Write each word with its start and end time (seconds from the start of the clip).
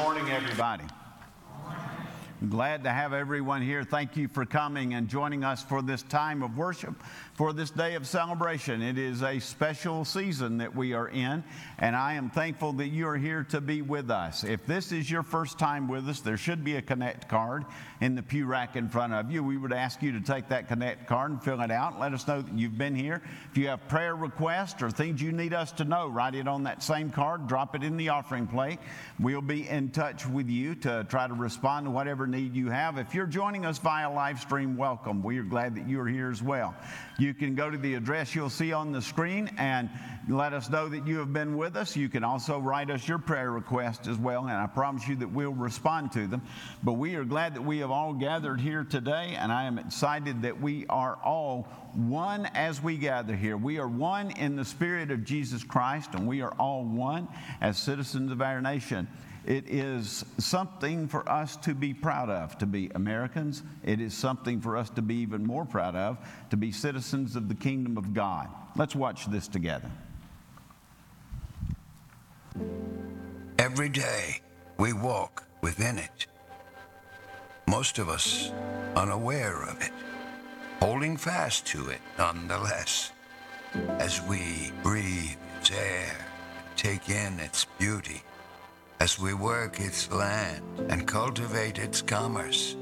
Good 0.00 0.16
morning, 0.16 0.30
everybody. 0.32 0.84
Glad 2.48 2.84
to 2.84 2.90
have 2.90 3.12
everyone 3.12 3.60
here. 3.60 3.84
Thank 3.84 4.16
you 4.16 4.28
for 4.28 4.46
coming 4.46 4.94
and 4.94 5.06
joining 5.08 5.44
us 5.44 5.62
for 5.62 5.82
this 5.82 6.02
time 6.02 6.42
of 6.42 6.56
worship, 6.56 6.94
for 7.40 7.54
this 7.54 7.70
day 7.70 7.94
of 7.94 8.06
celebration. 8.06 8.82
It 8.82 8.98
is 8.98 9.22
a 9.22 9.38
special 9.38 10.04
season 10.04 10.58
that 10.58 10.76
we 10.76 10.92
are 10.92 11.08
in, 11.08 11.42
and 11.78 11.96
I 11.96 12.12
am 12.12 12.28
thankful 12.28 12.74
that 12.74 12.88
you 12.88 13.08
are 13.08 13.16
here 13.16 13.44
to 13.44 13.62
be 13.62 13.80
with 13.80 14.10
us. 14.10 14.44
If 14.44 14.66
this 14.66 14.92
is 14.92 15.10
your 15.10 15.22
first 15.22 15.58
time 15.58 15.88
with 15.88 16.06
us, 16.06 16.20
there 16.20 16.36
should 16.36 16.62
be 16.62 16.76
a 16.76 16.82
Connect 16.82 17.30
card 17.30 17.64
in 18.02 18.14
the 18.14 18.22
pew 18.22 18.44
rack 18.44 18.76
in 18.76 18.90
front 18.90 19.14
of 19.14 19.30
you. 19.30 19.42
We 19.42 19.56
would 19.56 19.72
ask 19.72 20.02
you 20.02 20.12
to 20.12 20.20
take 20.20 20.48
that 20.48 20.68
Connect 20.68 21.06
card 21.06 21.30
and 21.30 21.42
fill 21.42 21.62
it 21.62 21.70
out. 21.70 21.98
Let 21.98 22.12
us 22.12 22.28
know 22.28 22.42
that 22.42 22.52
you've 22.52 22.76
been 22.76 22.94
here. 22.94 23.22
If 23.50 23.56
you 23.56 23.68
have 23.68 23.88
prayer 23.88 24.16
requests 24.16 24.82
or 24.82 24.90
things 24.90 25.22
you 25.22 25.32
need 25.32 25.54
us 25.54 25.72
to 25.72 25.84
know, 25.84 26.08
write 26.08 26.34
it 26.34 26.46
on 26.46 26.64
that 26.64 26.82
same 26.82 27.08
card, 27.08 27.46
drop 27.46 27.74
it 27.74 27.82
in 27.82 27.96
the 27.96 28.10
offering 28.10 28.48
plate. 28.48 28.80
We'll 29.18 29.40
be 29.40 29.66
in 29.66 29.92
touch 29.92 30.26
with 30.26 30.50
you 30.50 30.74
to 30.74 31.06
try 31.08 31.26
to 31.26 31.32
respond 31.32 31.86
to 31.86 31.90
whatever 31.90 32.26
need 32.26 32.54
you 32.54 32.68
have. 32.68 32.98
If 32.98 33.14
you're 33.14 33.24
joining 33.24 33.64
us 33.64 33.78
via 33.78 34.12
live 34.12 34.40
stream, 34.40 34.76
welcome. 34.76 35.22
We 35.22 35.38
are 35.38 35.42
glad 35.42 35.74
that 35.76 35.88
you 35.88 36.02
are 36.02 36.06
here 36.06 36.30
as 36.30 36.42
well. 36.42 36.74
You 37.18 37.29
can 37.34 37.54
go 37.54 37.70
to 37.70 37.78
the 37.78 37.94
address 37.94 38.34
you'll 38.34 38.50
see 38.50 38.72
on 38.72 38.92
the 38.92 39.02
screen 39.02 39.50
and 39.58 39.90
let 40.28 40.52
us 40.52 40.70
know 40.70 40.88
that 40.88 41.06
you 41.06 41.18
have 41.18 41.32
been 41.32 41.56
with 41.56 41.76
us. 41.76 41.96
You 41.96 42.08
can 42.08 42.24
also 42.24 42.58
write 42.58 42.90
us 42.90 43.06
your 43.08 43.18
prayer 43.18 43.50
request 43.50 44.06
as 44.06 44.16
well, 44.16 44.42
and 44.42 44.52
I 44.52 44.66
promise 44.66 45.08
you 45.08 45.16
that 45.16 45.30
we'll 45.30 45.52
respond 45.52 46.12
to 46.12 46.26
them. 46.26 46.42
But 46.82 46.94
we 46.94 47.14
are 47.16 47.24
glad 47.24 47.54
that 47.54 47.62
we 47.62 47.78
have 47.78 47.90
all 47.90 48.12
gathered 48.12 48.60
here 48.60 48.84
today, 48.84 49.34
and 49.38 49.52
I 49.52 49.64
am 49.64 49.78
excited 49.78 50.42
that 50.42 50.60
we 50.60 50.86
are 50.88 51.18
all 51.24 51.62
one 51.94 52.46
as 52.46 52.82
we 52.82 52.96
gather 52.96 53.34
here. 53.34 53.56
We 53.56 53.78
are 53.78 53.88
one 53.88 54.30
in 54.32 54.56
the 54.56 54.64
Spirit 54.64 55.10
of 55.10 55.24
Jesus 55.24 55.64
Christ, 55.64 56.10
and 56.14 56.26
we 56.26 56.42
are 56.42 56.52
all 56.58 56.84
one 56.84 57.28
as 57.60 57.78
citizens 57.78 58.30
of 58.30 58.40
our 58.40 58.60
nation. 58.60 59.08
It 59.46 59.68
is 59.68 60.24
something 60.38 61.08
for 61.08 61.26
us 61.28 61.56
to 61.58 61.74
be 61.74 61.94
proud 61.94 62.28
of, 62.28 62.58
to 62.58 62.66
be 62.66 62.90
Americans. 62.94 63.62
It 63.82 64.00
is 64.00 64.12
something 64.12 64.60
for 64.60 64.76
us 64.76 64.90
to 64.90 65.02
be 65.02 65.16
even 65.16 65.46
more 65.46 65.64
proud 65.64 65.96
of, 65.96 66.18
to 66.50 66.56
be 66.56 66.72
citizens 66.72 67.36
of 67.36 67.48
the 67.48 67.54
kingdom 67.54 67.96
of 67.96 68.12
God. 68.12 68.48
Let's 68.76 68.94
watch 68.94 69.26
this 69.26 69.48
together. 69.48 69.90
Every 73.58 73.88
day 73.88 74.40
we 74.78 74.92
walk 74.92 75.44
within 75.62 75.98
it. 75.98 76.26
Most 77.66 77.98
of 77.98 78.08
us 78.08 78.50
unaware 78.96 79.62
of 79.62 79.80
it, 79.80 79.92
holding 80.80 81.16
fast 81.16 81.66
to 81.66 81.88
it 81.88 82.00
nonetheless. 82.18 83.12
As 83.98 84.20
we 84.22 84.72
breathe 84.82 85.36
its 85.60 85.70
air, 85.70 86.16
take 86.76 87.08
in 87.08 87.38
its 87.38 87.66
beauty, 87.78 88.22
as 89.00 89.18
we 89.18 89.32
work 89.32 89.80
its 89.80 90.12
land 90.12 90.62
and 90.90 91.08
cultivate 91.08 91.78
its 91.78 92.02
commerce. 92.02 92.76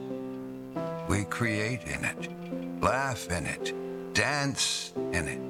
We 1.09 1.25
create 1.25 1.85
in 1.85 2.05
it, 2.05 2.29
laugh 2.83 3.31
in 3.31 3.47
it, 3.47 3.73
dance 4.15 4.93
in 5.13 5.29
it, 5.29 5.41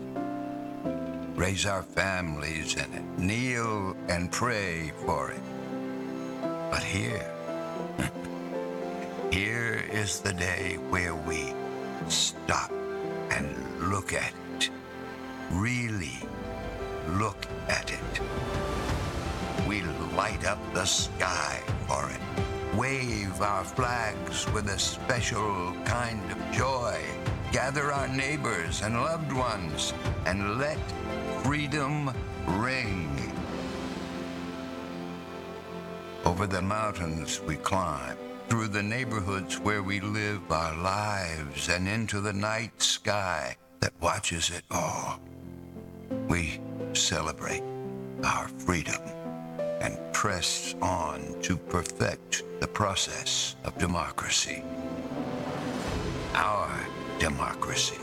raise 1.38 1.64
our 1.64 1.82
families 1.82 2.76
in 2.76 2.92
it, 2.92 3.18
kneel 3.18 3.96
and 4.08 4.30
pray 4.30 4.92
for 5.06 5.30
it. 5.30 5.40
But 6.70 6.82
here, 6.82 7.32
here 9.32 9.82
is 9.90 10.20
the 10.20 10.34
day 10.34 10.74
where 10.90 11.14
we 11.14 11.54
stop 12.08 12.70
and 13.30 13.90
look 13.90 14.12
at 14.12 14.34
it, 14.58 14.70
really 15.50 16.18
look 17.08 17.46
at 17.68 17.90
it. 17.90 18.67
We 19.68 19.82
light 20.16 20.46
up 20.46 20.58
the 20.72 20.86
sky 20.86 21.60
for 21.86 22.08
it, 22.08 22.74
wave 22.74 23.42
our 23.42 23.62
flags 23.62 24.50
with 24.54 24.66
a 24.70 24.78
special 24.78 25.74
kind 25.84 26.22
of 26.32 26.38
joy, 26.50 26.98
gather 27.52 27.92
our 27.92 28.08
neighbors 28.08 28.80
and 28.80 28.94
loved 28.94 29.30
ones, 29.30 29.92
and 30.24 30.56
let 30.56 30.78
freedom 31.42 32.10
ring. 32.46 33.30
Over 36.24 36.46
the 36.46 36.62
mountains 36.62 37.42
we 37.42 37.56
climb, 37.56 38.16
through 38.48 38.68
the 38.68 38.82
neighborhoods 38.82 39.60
where 39.60 39.82
we 39.82 40.00
live 40.00 40.50
our 40.50 40.74
lives, 40.82 41.68
and 41.68 41.86
into 41.86 42.22
the 42.22 42.32
night 42.32 42.80
sky 42.80 43.54
that 43.80 43.92
watches 44.00 44.48
it 44.48 44.64
all. 44.70 45.20
We 46.26 46.58
celebrate 46.94 47.62
our 48.24 48.48
freedom 48.48 49.17
press 50.18 50.74
on 50.82 51.20
to 51.40 51.56
perfect 51.56 52.42
the 52.58 52.66
process 52.66 53.54
of 53.62 53.78
democracy. 53.78 54.64
Our 56.34 56.68
democracy. 57.20 58.00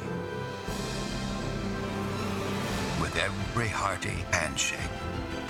With 3.01 3.17
every 3.17 3.67
hearty 3.67 4.23
handshake 4.31 4.95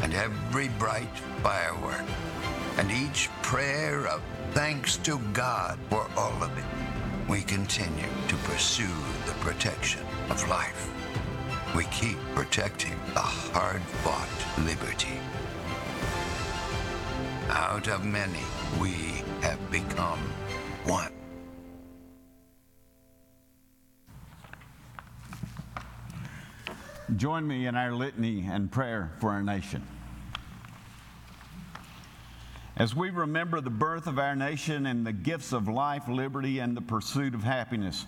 and 0.01 0.15
every 0.15 0.69
bright 0.79 1.15
firework 1.43 2.07
and 2.79 2.89
each 2.89 3.29
prayer 3.43 4.07
of 4.07 4.23
thanks 4.53 4.97
to 5.05 5.19
God 5.33 5.77
for 5.91 6.09
all 6.17 6.41
of 6.41 6.57
it, 6.57 7.29
we 7.29 7.43
continue 7.43 8.09
to 8.27 8.35
pursue 8.37 8.97
the 9.27 9.33
protection 9.33 10.01
of 10.31 10.49
life. 10.49 10.89
We 11.75 11.83
keep 11.91 12.17
protecting 12.33 12.97
the 13.13 13.19
hard 13.19 13.83
fought 14.01 14.65
liberty. 14.65 15.19
Out 17.75 17.89
of 17.89 18.05
many, 18.05 18.39
we 18.79 18.93
have 19.41 19.59
become 19.69 20.17
one. 20.85 21.11
Join 27.17 27.45
me 27.45 27.67
in 27.67 27.75
our 27.75 27.91
litany 27.91 28.47
and 28.49 28.71
prayer 28.71 29.11
for 29.19 29.31
our 29.31 29.43
nation. 29.43 29.85
As 32.77 32.95
we 32.95 33.09
remember 33.09 33.59
the 33.59 33.69
birth 33.69 34.07
of 34.07 34.19
our 34.19 34.37
nation 34.37 34.85
and 34.85 35.05
the 35.05 35.11
gifts 35.11 35.51
of 35.51 35.67
life, 35.67 36.07
liberty, 36.07 36.59
and 36.59 36.77
the 36.77 36.81
pursuit 36.81 37.35
of 37.35 37.43
happiness, 37.43 38.05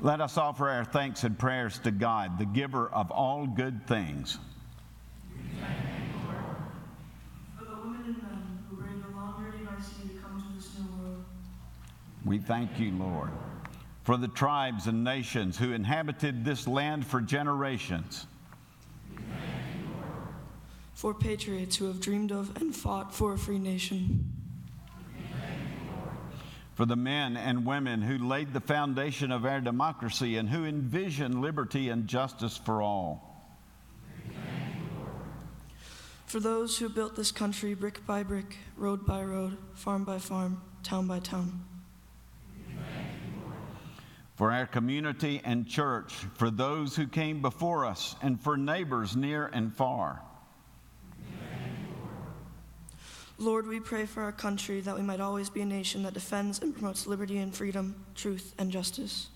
let 0.00 0.20
us 0.20 0.38
offer 0.38 0.68
our 0.68 0.84
thanks 0.84 1.24
and 1.24 1.36
prayers 1.36 1.80
to 1.80 1.90
God, 1.90 2.38
the 2.38 2.46
giver 2.46 2.86
of 2.90 3.10
all 3.10 3.48
good 3.48 3.84
things. 3.88 4.38
For 7.58 7.64
the 7.64 7.74
women 7.80 8.04
and 8.04 8.22
men 8.22 8.58
who 8.70 8.76
braved 8.76 9.04
the 9.04 9.16
long 9.16 9.34
journey 9.42 9.64
by 9.64 9.80
sea 9.82 10.08
to 10.08 10.20
come 10.20 10.40
to 10.40 10.56
this 10.56 10.70
new 10.78 10.86
world. 11.02 11.24
We 12.28 12.36
thank 12.36 12.78
you, 12.78 12.92
Lord, 12.92 13.30
for 14.02 14.18
the 14.18 14.28
tribes 14.28 14.86
and 14.86 15.02
nations 15.02 15.56
who 15.56 15.72
inhabited 15.72 16.44
this 16.44 16.68
land 16.68 17.06
for 17.06 17.22
generations. 17.22 18.26
For 20.92 21.14
patriots 21.14 21.76
who 21.76 21.86
have 21.86 22.00
dreamed 22.00 22.30
of 22.30 22.54
and 22.58 22.76
fought 22.76 23.14
for 23.14 23.32
a 23.32 23.38
free 23.38 23.58
nation. 23.58 24.30
For 26.74 26.84
the 26.84 26.96
men 26.96 27.38
and 27.38 27.64
women 27.64 28.02
who 28.02 28.18
laid 28.18 28.52
the 28.52 28.60
foundation 28.60 29.32
of 29.32 29.46
our 29.46 29.62
democracy 29.62 30.36
and 30.36 30.50
who 30.50 30.66
envision 30.66 31.40
liberty 31.40 31.88
and 31.88 32.06
justice 32.06 32.58
for 32.58 32.82
all. 32.82 33.56
For 36.26 36.40
those 36.40 36.76
who 36.76 36.90
built 36.90 37.16
this 37.16 37.32
country 37.32 37.72
brick 37.72 38.04
by 38.04 38.22
brick, 38.22 38.58
road 38.76 39.06
by 39.06 39.22
road, 39.22 39.56
farm 39.72 40.04
by 40.04 40.18
farm, 40.18 40.60
town 40.82 41.06
by 41.06 41.20
town. 41.20 41.64
For 44.38 44.52
our 44.52 44.66
community 44.66 45.40
and 45.44 45.66
church, 45.66 46.14
for 46.34 46.48
those 46.48 46.94
who 46.94 47.08
came 47.08 47.42
before 47.42 47.84
us, 47.84 48.14
and 48.22 48.40
for 48.40 48.56
neighbors 48.56 49.16
near 49.16 49.46
and 49.52 49.74
far. 49.74 50.22
Lord, 53.36 53.66
we 53.66 53.80
pray 53.80 54.06
for 54.06 54.22
our 54.22 54.30
country 54.30 54.80
that 54.82 54.94
we 54.94 55.02
might 55.02 55.18
always 55.18 55.50
be 55.50 55.62
a 55.62 55.66
nation 55.66 56.04
that 56.04 56.14
defends 56.14 56.60
and 56.60 56.72
promotes 56.72 57.04
liberty 57.08 57.38
and 57.38 57.52
freedom, 57.52 58.04
truth 58.14 58.54
and 58.58 58.70
justice. 58.70 59.26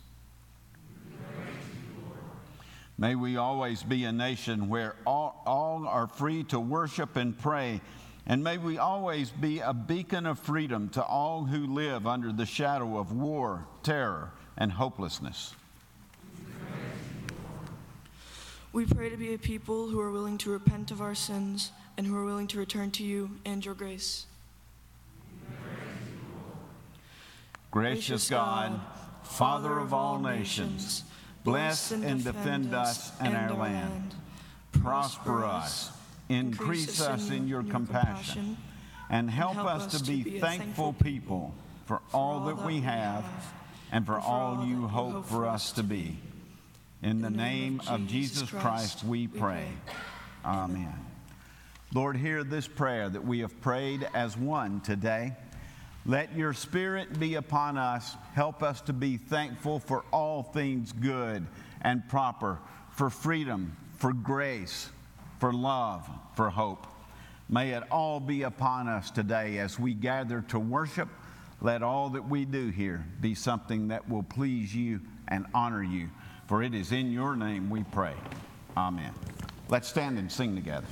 May 2.97 3.17
we 3.17 3.37
always 3.37 3.83
be 3.83 4.05
a 4.05 4.13
nation 4.13 4.69
where 4.69 4.95
all, 5.05 5.43
all 5.45 5.85
are 5.89 6.07
free 6.07 6.45
to 6.45 6.61
worship 6.61 7.17
and 7.17 7.37
pray. 7.37 7.81
And 8.25 8.45
may 8.45 8.57
we 8.57 8.79
always 8.79 9.31
be 9.31 9.59
a 9.59 9.75
beacon 9.75 10.27
of 10.27 10.39
freedom 10.39 10.91
to 10.91 11.03
all 11.03 11.43
who 11.43 11.67
live 11.67 12.07
under 12.07 12.33
the 12.33 12.47
shadow 12.47 12.99
of 12.99 13.11
war, 13.11 13.67
terror, 13.83 14.31
and 14.57 14.73
hopelessness. 14.73 15.55
We 18.73 18.87
pray 18.87 19.11
to 19.11 19.17
be 19.17 19.35
a 19.35 19.39
people 19.39 19.89
who 19.89 20.01
are 20.01 20.11
willing 20.11 20.39
to 20.39 20.51
repent 20.51 20.91
of 20.91 21.03
our 21.03 21.15
sins 21.15 21.73
and 21.99 22.07
who 22.07 22.17
are 22.17 22.25
willing 22.25 22.47
to 22.49 22.59
return 22.59 22.91
to 22.93 23.05
you 23.05 23.31
and 23.45 23.65
your 23.65 23.75
grace. 23.75 24.27
Gracious 27.71 28.31
God, 28.31 28.81
Father 29.23 29.79
of 29.79 29.93
all 29.93 30.19
nations, 30.19 31.05
bless 31.45 31.91
and 31.91 32.23
defend 32.23 32.75
us 32.75 33.13
and 33.21 33.37
our 33.37 33.55
land. 33.55 34.15
Prosper 34.73 35.45
us, 35.45 35.91
increase 36.29 37.01
us 37.01 37.31
in 37.31 37.49
your 37.49 37.63
compassion, 37.63 38.57
and 39.11 39.31
help 39.31 39.59
us 39.59 39.99
to 39.99 40.05
be 40.05 40.39
thankful 40.39 40.95
people 40.95 41.55
for 41.87 42.01
all 42.15 42.47
that 42.47 42.65
we 42.65 42.81
have 42.81 43.25
and 43.93 44.07
for 44.07 44.19
all 44.19 44.65
you 44.67 44.89
hope 44.89 45.27
for 45.27 45.47
us 45.47 45.71
to 45.73 45.83
be. 45.83 46.17
In 47.03 47.21
the 47.21 47.31
name 47.31 47.83
of 47.89 48.07
Jesus 48.09 48.51
Christ, 48.51 49.05
we 49.05 49.29
pray. 49.29 49.69
Amen. 50.45 50.95
Lord, 51.95 52.17
hear 52.17 52.43
this 52.43 52.67
prayer 52.67 53.11
that 53.11 53.25
we 53.25 53.41
have 53.41 53.61
prayed 53.61 54.09
as 54.15 54.37
one 54.37 54.81
today. 54.81 55.37
Let 56.07 56.35
your 56.35 56.55
spirit 56.55 57.21
be 57.21 57.35
upon 57.35 57.77
us. 57.77 58.17
Help 58.35 58.63
us 58.63 58.81
to 58.83 58.95
be 58.95 59.19
thankful 59.19 59.79
for 59.79 60.05
all 60.11 60.43
things 60.43 60.93
good 60.93 61.47
and 61.83 62.09
proper, 62.09 62.59
for 62.93 63.11
freedom, 63.11 63.77
for 63.99 64.15
grace, 64.15 64.89
for 65.39 65.53
love, 65.53 66.09
for 66.35 66.49
hope. 66.49 66.87
May 67.49 67.73
it 67.73 67.83
all 67.91 68.21
be 68.21 68.43
upon 68.43 68.89
us 68.89 69.11
today 69.11 69.59
as 69.59 69.79
we 69.79 69.93
gather 69.93 70.41
to 70.49 70.59
worship. 70.59 71.09
Let 71.63 71.85
all 71.85 72.09
that 72.11 72.29
we 72.29 72.45
do 72.45 72.71
here 72.71 73.07
be 73.21 73.37
something 73.37 73.89
that 73.89 74.09
will 74.09 74.25
please 74.25 74.75
you 74.75 75.01
and 75.29 75.47
honor 75.55 75.83
you. 75.83 76.11
For 76.49 76.61
it 76.61 76.75
is 76.75 76.91
in 76.91 77.13
your 77.13 77.37
name 77.37 77.71
we 77.71 77.85
pray. 77.85 78.15
Amen. 78.77 79.13
Let's 79.69 79.89
stand 79.89 80.19
and 80.19 80.31
sing 80.31 80.57
together. 80.57 80.89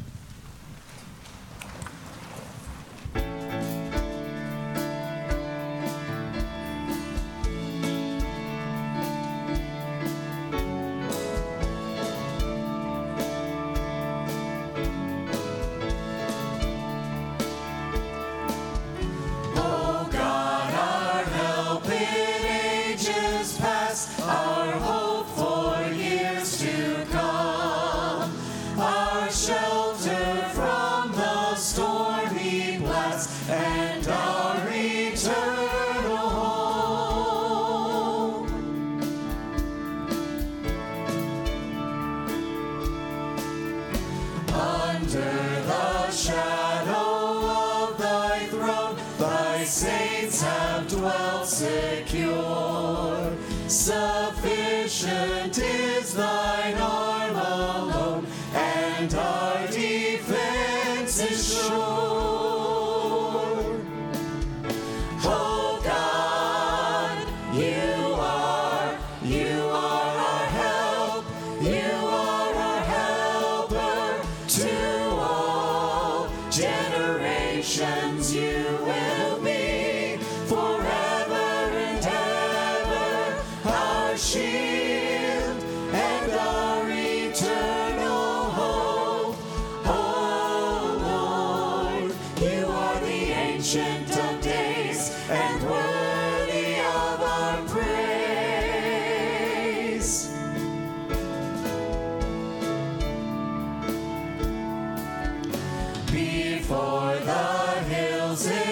Ancient 106.72 108.69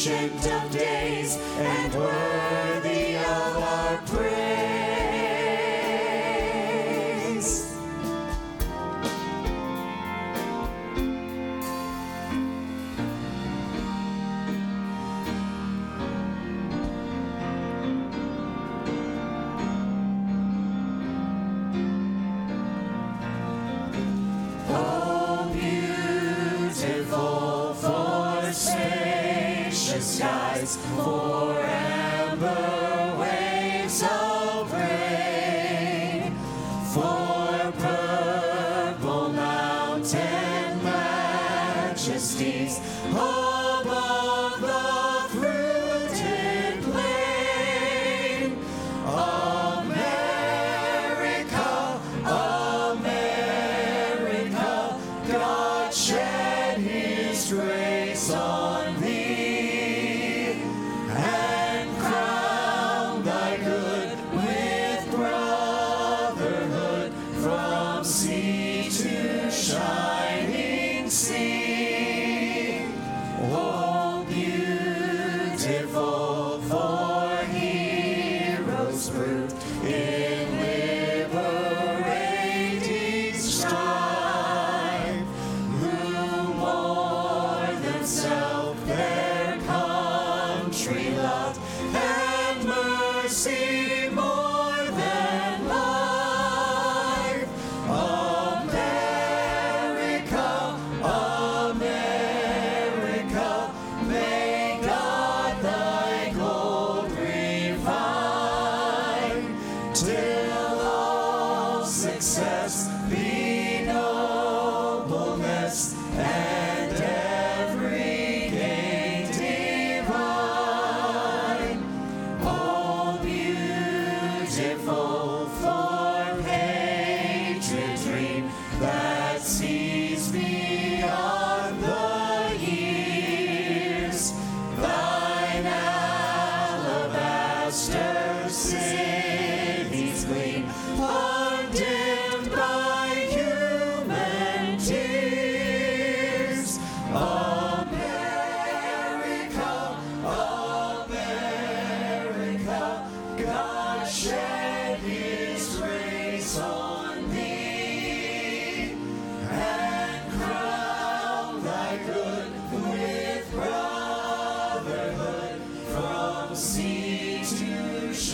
ancient 0.00 0.46
of 0.46 0.72
days 0.72 1.36
and 1.58 1.94
worthy 1.94 2.29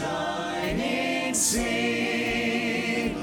shining 0.07 1.35
sea. 1.35 3.15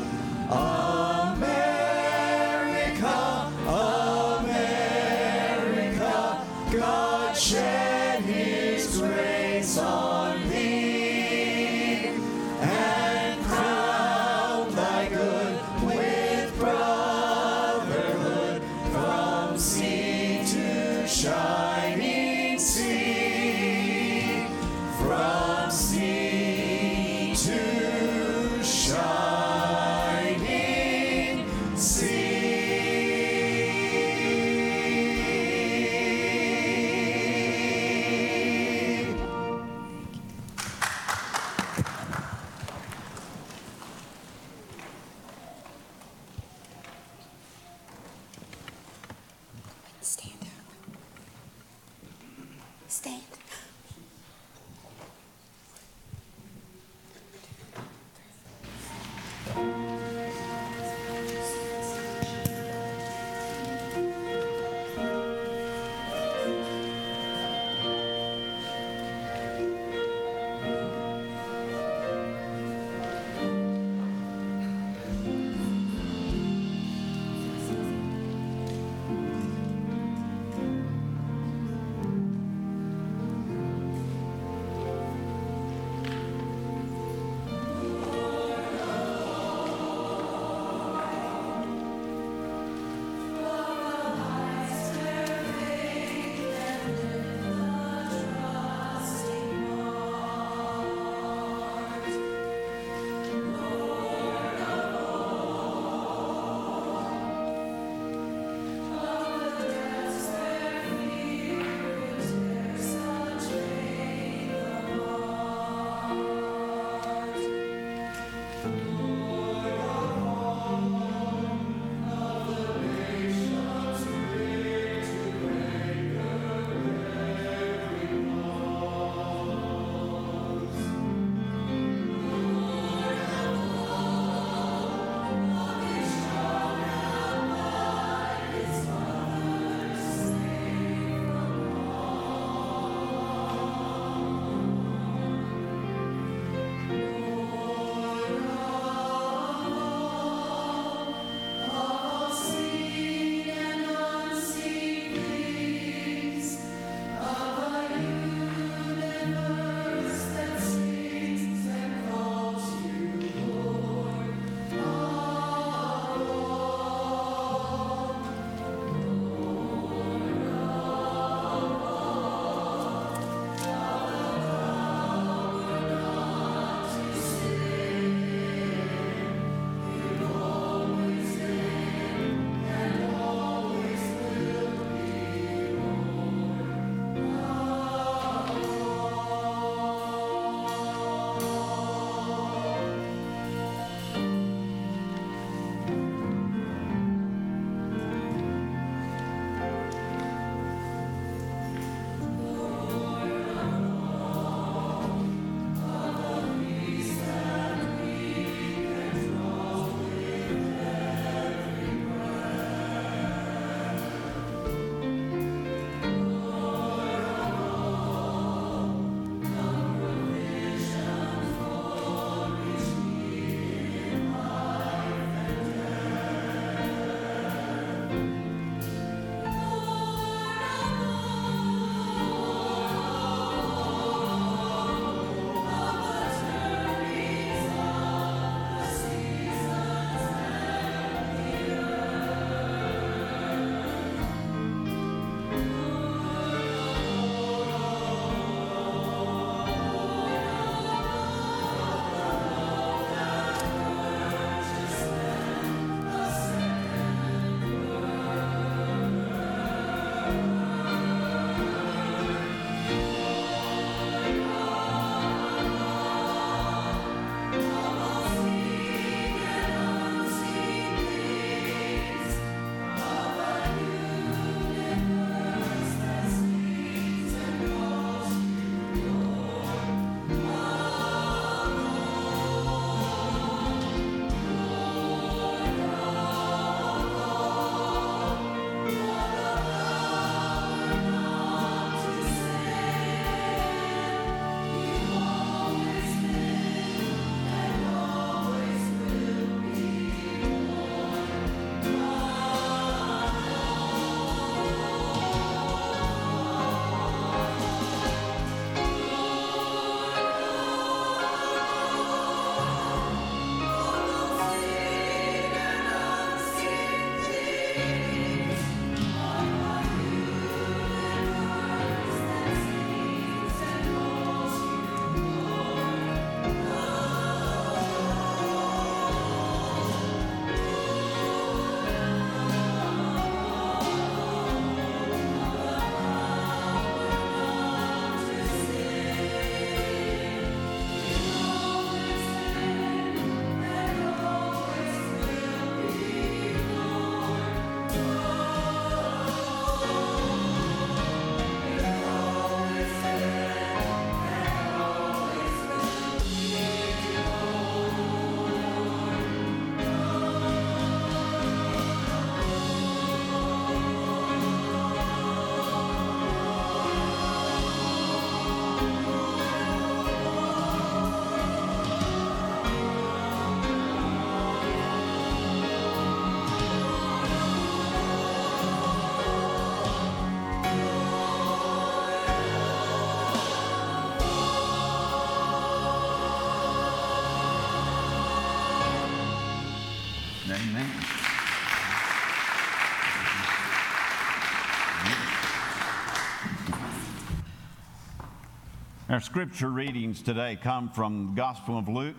Our 399.13 399.21
scripture 399.21 399.69
readings 399.69 400.23
today 400.23 400.57
come 400.59 400.89
from 400.89 401.27
the 401.27 401.31
Gospel 401.35 401.77
of 401.77 401.87
Luke, 401.87 402.15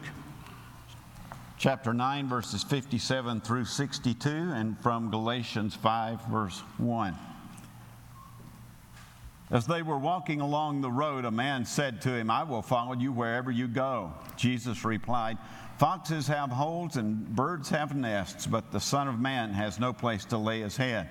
chapter 1.59 1.92
9, 1.92 2.28
verses 2.28 2.62
57 2.62 3.40
through 3.40 3.64
62, 3.64 4.28
and 4.28 4.78
from 4.78 5.11
Galatians 5.11 5.74
5, 5.74 6.26
verse 6.26 6.61
1. 6.78 7.16
As 9.50 9.66
they 9.66 9.83
were 9.83 9.98
walking 9.98 10.40
along 10.40 10.83
the 10.83 10.90
road, 10.90 11.24
a 11.24 11.33
man 11.33 11.64
said 11.64 12.00
to 12.02 12.11
him, 12.11 12.30
I 12.30 12.44
will 12.44 12.62
follow 12.62 12.94
you 12.94 13.11
wherever 13.11 13.50
you 13.50 13.66
go. 13.66 14.12
Jesus 14.37 14.85
replied, 14.85 15.37
Foxes 15.78 16.28
have 16.28 16.50
holes 16.50 16.94
and 16.94 17.26
birds 17.35 17.70
have 17.70 17.96
nests, 17.96 18.46
but 18.46 18.70
the 18.70 18.78
Son 18.78 19.09
of 19.09 19.18
Man 19.18 19.50
has 19.50 19.80
no 19.80 19.92
place 19.92 20.24
to 20.26 20.38
lay 20.38 20.61
his 20.61 20.76
head. 20.76 21.11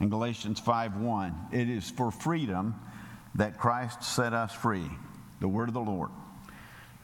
In 0.00 0.08
Galatians 0.08 0.58
5:1, 0.60 1.34
it 1.52 1.68
is 1.68 1.90
for 1.90 2.10
freedom 2.10 2.74
that 3.34 3.58
Christ 3.58 4.02
set 4.02 4.32
us 4.32 4.52
free. 4.52 4.90
The 5.40 5.48
word 5.48 5.68
of 5.68 5.74
the 5.74 5.80
Lord. 5.80 6.10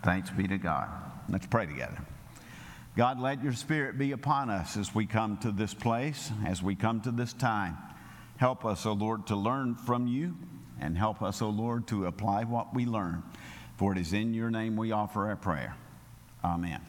Thanks 0.03 0.31
be 0.31 0.49
to 0.49 0.59
God. 0.59 0.89
Let's 1.29 1.47
pray 1.47 1.67
together. 1.67 1.99
God, 2.97 3.21
let 3.21 3.43
your 3.43 3.53
spirit 3.53 3.99
be 3.99 4.13
upon 4.13 4.49
us 4.49 4.77
as 4.77 4.95
we 4.95 5.05
come 5.05 5.37
to 5.39 5.51
this 5.51 5.75
place, 5.75 6.33
as 6.47 6.63
we 6.63 6.75
come 6.75 7.03
to 7.03 7.11
this 7.11 7.35
time. 7.35 7.77
Help 8.39 8.65
us, 8.65 8.87
O 8.87 8.93
Lord, 8.93 9.27
to 9.27 9.37
learn 9.37 9.75
from 9.75 10.07
you, 10.07 10.37
and 10.81 10.97
help 10.97 11.23
us, 11.23 11.43
O 11.43 11.51
Lord, 11.51 11.87
to 11.89 12.07
apply 12.07 12.45
what 12.45 12.75
we 12.75 12.87
learn. 12.87 13.23
For 13.77 13.93
it 13.93 13.99
is 13.99 14.15
in 14.15 14.33
your 14.33 14.51
name 14.51 14.77
we 14.77 14.93
offer 14.93 15.29
our 15.29 15.37
prayer. 15.37 15.77
Amen. 16.43 16.81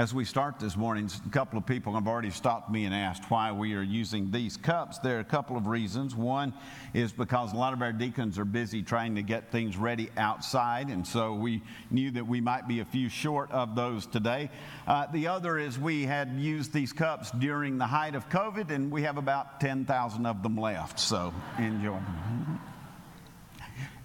As 0.00 0.14
we 0.14 0.24
start 0.24 0.58
this 0.58 0.78
morning, 0.78 1.10
a 1.26 1.28
couple 1.28 1.58
of 1.58 1.66
people 1.66 1.92
have 1.92 2.08
already 2.08 2.30
stopped 2.30 2.70
me 2.70 2.86
and 2.86 2.94
asked 2.94 3.30
why 3.30 3.52
we 3.52 3.74
are 3.74 3.82
using 3.82 4.30
these 4.30 4.56
cups. 4.56 4.96
There 4.96 5.18
are 5.18 5.20
a 5.20 5.24
couple 5.24 5.58
of 5.58 5.66
reasons. 5.66 6.16
One 6.16 6.54
is 6.94 7.12
because 7.12 7.52
a 7.52 7.56
lot 7.56 7.74
of 7.74 7.82
our 7.82 7.92
deacons 7.92 8.38
are 8.38 8.46
busy 8.46 8.82
trying 8.82 9.14
to 9.16 9.22
get 9.22 9.52
things 9.52 9.76
ready 9.76 10.08
outside, 10.16 10.88
and 10.88 11.06
so 11.06 11.34
we 11.34 11.60
knew 11.90 12.10
that 12.12 12.26
we 12.26 12.40
might 12.40 12.66
be 12.66 12.80
a 12.80 12.84
few 12.86 13.10
short 13.10 13.50
of 13.50 13.76
those 13.76 14.06
today. 14.06 14.48
Uh, 14.86 15.06
the 15.12 15.26
other 15.26 15.58
is 15.58 15.78
we 15.78 16.04
had 16.04 16.30
used 16.30 16.72
these 16.72 16.94
cups 16.94 17.30
during 17.32 17.76
the 17.76 17.86
height 17.86 18.14
of 18.14 18.26
COVID, 18.30 18.70
and 18.70 18.90
we 18.90 19.02
have 19.02 19.18
about 19.18 19.60
10,000 19.60 20.24
of 20.24 20.42
them 20.42 20.56
left, 20.56 20.98
so 20.98 21.34
enjoy. 21.58 21.98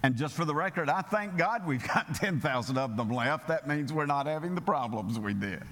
And 0.02 0.14
just 0.14 0.34
for 0.34 0.44
the 0.44 0.54
record, 0.54 0.90
I 0.90 1.00
thank 1.00 1.38
God 1.38 1.66
we've 1.66 1.86
got 1.88 2.14
10,000 2.16 2.76
of 2.76 2.98
them 2.98 3.08
left. 3.08 3.48
That 3.48 3.66
means 3.66 3.94
we're 3.94 4.04
not 4.04 4.26
having 4.26 4.54
the 4.54 4.60
problems 4.60 5.18
we 5.18 5.32
did. 5.32 5.62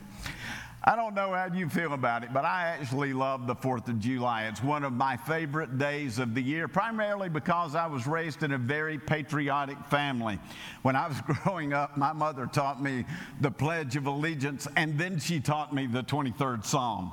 I 0.87 0.97
don't 0.97 1.15
know 1.15 1.33
how 1.33 1.47
you 1.47 1.71
feel 1.71 1.95
about 1.95 2.25
it, 2.25 2.35
but 2.35 2.45
I 2.45 2.67
actually 2.67 3.15
love 3.15 3.47
the 3.47 3.57
4th 3.57 3.89
of 3.89 3.99
July. 4.01 4.45
It's 4.45 4.63
one 4.63 4.85
of 4.85 4.93
my 4.93 5.17
favorite 5.17 5.79
days 5.79 6.19
of 6.19 6.35
the 6.35 6.43
year, 6.43 6.69
primarily 6.69 7.31
because 7.31 7.75
I 7.75 7.87
was 7.87 8.07
raised 8.07 8.43
in 8.43 8.53
a 8.53 8.59
very 8.59 8.99
patriotic 8.99 9.83
family. 9.87 10.39
When 10.83 10.95
I 10.95 11.09
was 11.09 11.19
growing 11.43 11.73
up, 11.73 11.97
my 11.97 12.13
mother 12.13 12.45
taught 12.45 12.83
me 12.83 13.07
the 13.41 13.51
Pledge 13.51 13.97
of 13.97 14.07
Allegiance, 14.07 14.69
and 14.77 14.99
then 14.99 15.19
she 15.19 15.41
taught 15.41 15.75
me 15.75 15.87
the 15.87 16.03
23rd 16.03 16.67
Psalm. 16.67 17.13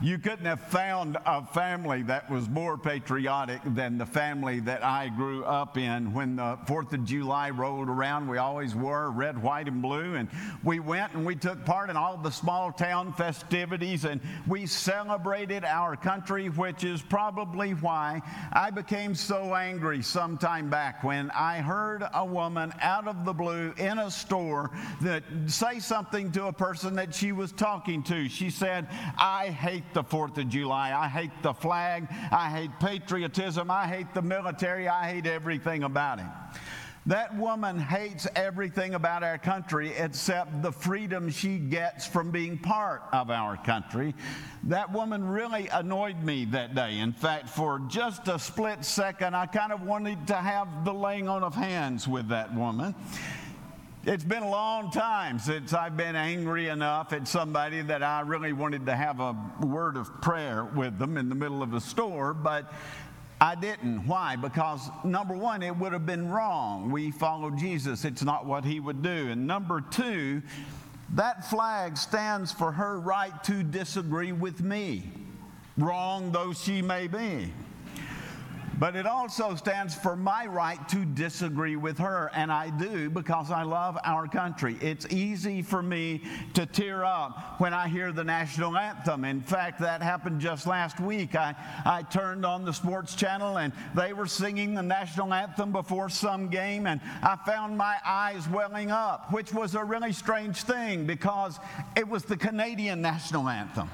You 0.00 0.18
couldn't 0.18 0.44
have 0.44 0.60
found 0.60 1.16
a 1.24 1.46
family 1.46 2.02
that 2.02 2.28
was 2.30 2.48
more 2.48 2.76
patriotic 2.76 3.60
than 3.64 3.96
the 3.96 4.04
family 4.04 4.60
that 4.60 4.84
I 4.84 5.08
grew 5.08 5.44
up 5.44 5.78
in. 5.78 6.12
When 6.12 6.36
the 6.36 6.58
4th 6.66 6.92
of 6.92 7.04
July 7.04 7.50
rolled 7.50 7.88
around, 7.88 8.28
we 8.28 8.36
always 8.36 8.74
wore 8.74 9.10
red, 9.10 9.40
white, 9.40 9.68
and 9.68 9.80
blue. 9.80 10.16
And 10.16 10.28
we 10.62 10.78
went 10.80 11.14
and 11.14 11.24
we 11.24 11.36
took 11.36 11.64
part 11.64 11.90
in 11.90 11.96
all 11.96 12.18
the 12.18 12.30
small 12.30 12.72
town 12.94 13.12
festivities 13.12 14.04
and 14.04 14.20
we 14.46 14.66
celebrated 14.66 15.64
our 15.64 15.96
country, 15.96 16.48
which 16.48 16.84
is 16.84 17.02
probably 17.02 17.72
why 17.72 18.22
I 18.52 18.70
became 18.70 19.16
so 19.16 19.56
angry 19.56 20.00
some 20.00 20.38
time 20.38 20.70
back 20.70 21.02
when 21.02 21.32
I 21.32 21.56
heard 21.58 22.04
a 22.14 22.24
woman 22.24 22.72
out 22.80 23.08
of 23.08 23.24
the 23.24 23.32
blue 23.32 23.74
in 23.78 23.98
a 23.98 24.12
store 24.12 24.70
that 25.02 25.24
say 25.48 25.80
something 25.80 26.30
to 26.32 26.46
a 26.46 26.52
person 26.52 26.94
that 26.94 27.12
she 27.12 27.32
was 27.32 27.50
talking 27.50 28.04
to. 28.04 28.28
She 28.28 28.48
said, 28.48 28.86
I 29.18 29.48
hate 29.48 29.92
the 29.92 30.04
4th 30.04 30.38
of 30.38 30.48
July. 30.48 30.94
I 30.96 31.08
hate 31.08 31.32
the 31.42 31.52
flag. 31.52 32.06
I 32.30 32.48
hate 32.48 32.70
patriotism. 32.78 33.72
I 33.72 33.88
hate 33.88 34.14
the 34.14 34.22
military. 34.22 34.86
I 34.86 35.10
hate 35.10 35.26
everything 35.26 35.82
about 35.82 36.20
it. 36.20 36.26
That 37.06 37.36
woman 37.36 37.78
hates 37.78 38.26
everything 38.34 38.94
about 38.94 39.22
our 39.22 39.36
country 39.36 39.92
except 39.94 40.62
the 40.62 40.72
freedom 40.72 41.28
she 41.28 41.58
gets 41.58 42.06
from 42.06 42.30
being 42.30 42.56
part 42.56 43.02
of 43.12 43.30
our 43.30 43.58
country. 43.58 44.14
That 44.62 44.90
woman 44.90 45.22
really 45.22 45.68
annoyed 45.68 46.22
me 46.22 46.46
that 46.46 46.74
day. 46.74 47.00
In 47.00 47.12
fact, 47.12 47.50
for 47.50 47.80
just 47.88 48.28
a 48.28 48.38
split 48.38 48.86
second, 48.86 49.36
I 49.36 49.44
kind 49.44 49.70
of 49.70 49.82
wanted 49.82 50.26
to 50.28 50.34
have 50.34 50.86
the 50.86 50.94
laying 50.94 51.28
on 51.28 51.42
of 51.42 51.54
hands 51.54 52.08
with 52.08 52.28
that 52.28 52.54
woman. 52.54 52.94
It's 54.06 54.24
been 54.24 54.42
a 54.42 54.50
long 54.50 54.90
time 54.90 55.38
since 55.38 55.72
I've 55.72 55.96
been 55.96 56.14
angry 56.14 56.68
enough 56.68 57.14
at 57.14 57.26
somebody 57.26 57.80
that 57.82 58.02
I 58.02 58.20
really 58.20 58.52
wanted 58.52 58.84
to 58.86 58.94
have 58.94 59.20
a 59.20 59.34
word 59.60 59.96
of 59.96 60.20
prayer 60.20 60.64
with 60.64 60.98
them 60.98 61.16
in 61.16 61.30
the 61.30 61.34
middle 61.34 61.62
of 61.62 61.72
a 61.72 61.80
store, 61.80 62.34
but 62.34 62.70
I 63.44 63.54
didn't. 63.54 64.06
Why? 64.06 64.36
Because 64.36 64.88
number 65.04 65.36
one, 65.36 65.62
it 65.62 65.76
would 65.76 65.92
have 65.92 66.06
been 66.06 66.30
wrong. 66.30 66.90
We 66.90 67.10
follow 67.10 67.50
Jesus, 67.50 68.06
it's 68.06 68.22
not 68.22 68.46
what 68.46 68.64
he 68.64 68.80
would 68.80 69.02
do. 69.02 69.28
And 69.28 69.46
number 69.46 69.82
two, 69.82 70.40
that 71.10 71.50
flag 71.50 71.98
stands 71.98 72.52
for 72.52 72.72
her 72.72 72.98
right 72.98 73.44
to 73.44 73.62
disagree 73.62 74.32
with 74.32 74.62
me, 74.62 75.10
wrong 75.76 76.32
though 76.32 76.54
she 76.54 76.80
may 76.80 77.06
be. 77.06 77.52
But 78.84 78.96
it 78.96 79.06
also 79.06 79.54
stands 79.54 79.94
for 79.94 80.14
my 80.14 80.44
right 80.44 80.78
to 80.90 81.06
disagree 81.06 81.74
with 81.74 81.96
her, 81.96 82.30
and 82.34 82.52
I 82.52 82.68
do 82.68 83.08
because 83.08 83.50
I 83.50 83.62
love 83.62 83.96
our 84.04 84.28
country. 84.28 84.76
It's 84.82 85.06
easy 85.06 85.62
for 85.62 85.82
me 85.82 86.20
to 86.52 86.66
tear 86.66 87.02
up 87.02 87.58
when 87.62 87.72
I 87.72 87.88
hear 87.88 88.12
the 88.12 88.24
national 88.24 88.76
anthem. 88.76 89.24
In 89.24 89.40
fact, 89.40 89.80
that 89.80 90.02
happened 90.02 90.38
just 90.38 90.66
last 90.66 91.00
week. 91.00 91.34
I, 91.34 91.54
I 91.86 92.02
turned 92.02 92.44
on 92.44 92.66
the 92.66 92.74
sports 92.74 93.14
channel 93.14 93.56
and 93.56 93.72
they 93.94 94.12
were 94.12 94.26
singing 94.26 94.74
the 94.74 94.82
national 94.82 95.32
anthem 95.32 95.72
before 95.72 96.10
some 96.10 96.48
game, 96.48 96.86
and 96.86 97.00
I 97.22 97.38
found 97.46 97.78
my 97.78 97.96
eyes 98.04 98.46
welling 98.50 98.90
up, 98.90 99.32
which 99.32 99.54
was 99.54 99.74
a 99.74 99.82
really 99.82 100.12
strange 100.12 100.58
thing 100.62 101.06
because 101.06 101.58
it 101.96 102.06
was 102.06 102.24
the 102.24 102.36
Canadian 102.36 103.00
national 103.00 103.48
anthem. 103.48 103.88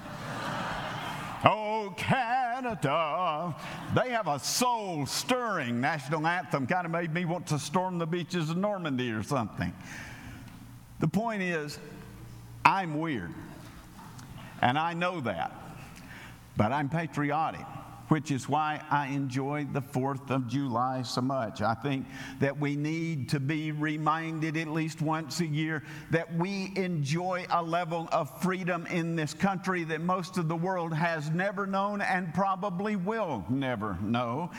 Oh, 1.44 1.94
Canada. 1.96 3.54
They 3.94 4.10
have 4.10 4.28
a 4.28 4.38
soul 4.38 5.06
stirring 5.06 5.80
national 5.80 6.26
anthem. 6.26 6.66
Kind 6.66 6.84
of 6.84 6.92
made 6.92 7.14
me 7.14 7.24
want 7.24 7.46
to 7.48 7.58
storm 7.58 7.98
the 7.98 8.06
beaches 8.06 8.50
of 8.50 8.56
Normandy 8.56 9.10
or 9.10 9.22
something. 9.22 9.72
The 10.98 11.08
point 11.08 11.42
is, 11.42 11.78
I'm 12.64 13.00
weird. 13.00 13.32
And 14.60 14.78
I 14.78 14.92
know 14.92 15.20
that. 15.22 15.52
But 16.56 16.72
I'm 16.72 16.90
patriotic 16.90 17.64
which 18.10 18.32
is 18.32 18.48
why 18.48 18.82
I 18.90 19.06
enjoy 19.06 19.68
the 19.72 19.80
4th 19.80 20.30
of 20.30 20.48
July 20.48 21.02
so 21.02 21.20
much. 21.20 21.62
I 21.62 21.74
think 21.74 22.06
that 22.40 22.58
we 22.58 22.74
need 22.74 23.28
to 23.28 23.38
be 23.38 23.70
reminded 23.70 24.56
at 24.56 24.66
least 24.66 25.00
once 25.00 25.38
a 25.38 25.46
year 25.46 25.84
that 26.10 26.34
we 26.34 26.72
enjoy 26.74 27.46
a 27.50 27.62
level 27.62 28.08
of 28.10 28.42
freedom 28.42 28.84
in 28.86 29.14
this 29.14 29.32
country 29.32 29.84
that 29.84 30.00
most 30.00 30.38
of 30.38 30.48
the 30.48 30.56
world 30.56 30.92
has 30.92 31.30
never 31.30 31.68
known 31.68 32.00
and 32.00 32.34
probably 32.34 32.96
will 32.96 33.44
never 33.48 33.96
know. 34.02 34.50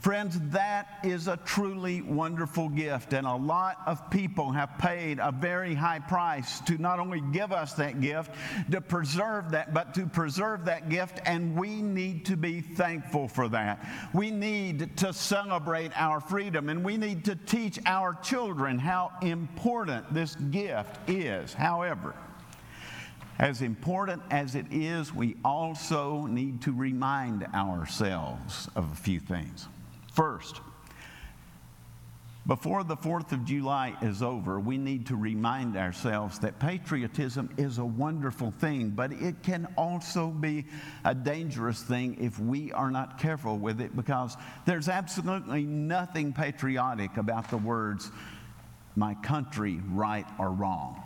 Friends, 0.00 0.38
that 0.50 1.00
is 1.02 1.26
a 1.26 1.36
truly 1.38 2.02
wonderful 2.02 2.68
gift, 2.68 3.12
and 3.14 3.26
a 3.26 3.34
lot 3.34 3.78
of 3.84 4.08
people 4.10 4.52
have 4.52 4.78
paid 4.78 5.18
a 5.18 5.32
very 5.32 5.74
high 5.74 5.98
price 5.98 6.60
to 6.60 6.78
not 6.78 7.00
only 7.00 7.20
give 7.32 7.50
us 7.50 7.72
that 7.74 8.00
gift, 8.00 8.30
to 8.70 8.80
preserve 8.80 9.50
that, 9.50 9.74
but 9.74 9.94
to 9.94 10.06
preserve 10.06 10.64
that 10.66 10.88
gift, 10.88 11.20
and 11.24 11.58
we 11.58 11.82
need 11.82 12.24
to 12.26 12.36
be 12.36 12.60
thankful 12.60 13.26
for 13.26 13.48
that. 13.48 13.84
We 14.14 14.30
need 14.30 14.96
to 14.98 15.12
celebrate 15.12 15.90
our 15.96 16.20
freedom, 16.20 16.68
and 16.68 16.84
we 16.84 16.96
need 16.96 17.24
to 17.24 17.34
teach 17.34 17.80
our 17.84 18.14
children 18.22 18.78
how 18.78 19.10
important 19.20 20.14
this 20.14 20.36
gift 20.36 20.96
is. 21.08 21.52
However, 21.52 22.14
as 23.40 23.62
important 23.62 24.22
as 24.30 24.54
it 24.54 24.66
is, 24.70 25.12
we 25.12 25.36
also 25.44 26.26
need 26.26 26.62
to 26.62 26.72
remind 26.72 27.44
ourselves 27.52 28.68
of 28.76 28.92
a 28.92 28.96
few 28.96 29.18
things. 29.18 29.66
First, 30.18 30.60
Before 32.48 32.82
the 32.82 32.96
4th 32.96 33.30
of 33.30 33.44
July 33.44 33.94
is 34.02 34.20
over, 34.20 34.58
we 34.58 34.76
need 34.76 35.06
to 35.06 35.16
remind 35.16 35.76
ourselves 35.76 36.40
that 36.40 36.58
patriotism 36.58 37.50
is 37.56 37.78
a 37.78 37.84
wonderful 37.84 38.50
thing, 38.50 38.90
but 38.90 39.12
it 39.12 39.44
can 39.44 39.72
also 39.76 40.28
be 40.30 40.64
a 41.04 41.14
dangerous 41.14 41.80
thing 41.80 42.16
if 42.20 42.36
we 42.40 42.72
are 42.72 42.90
not 42.90 43.20
careful 43.20 43.58
with 43.58 43.80
it 43.80 43.94
because 43.94 44.36
there's 44.66 44.88
absolutely 44.88 45.62
nothing 45.62 46.32
patriotic 46.32 47.16
about 47.16 47.48
the 47.48 47.58
words, 47.58 48.10
my 48.96 49.14
country, 49.14 49.80
right 49.92 50.26
or 50.36 50.50
wrong. 50.50 51.00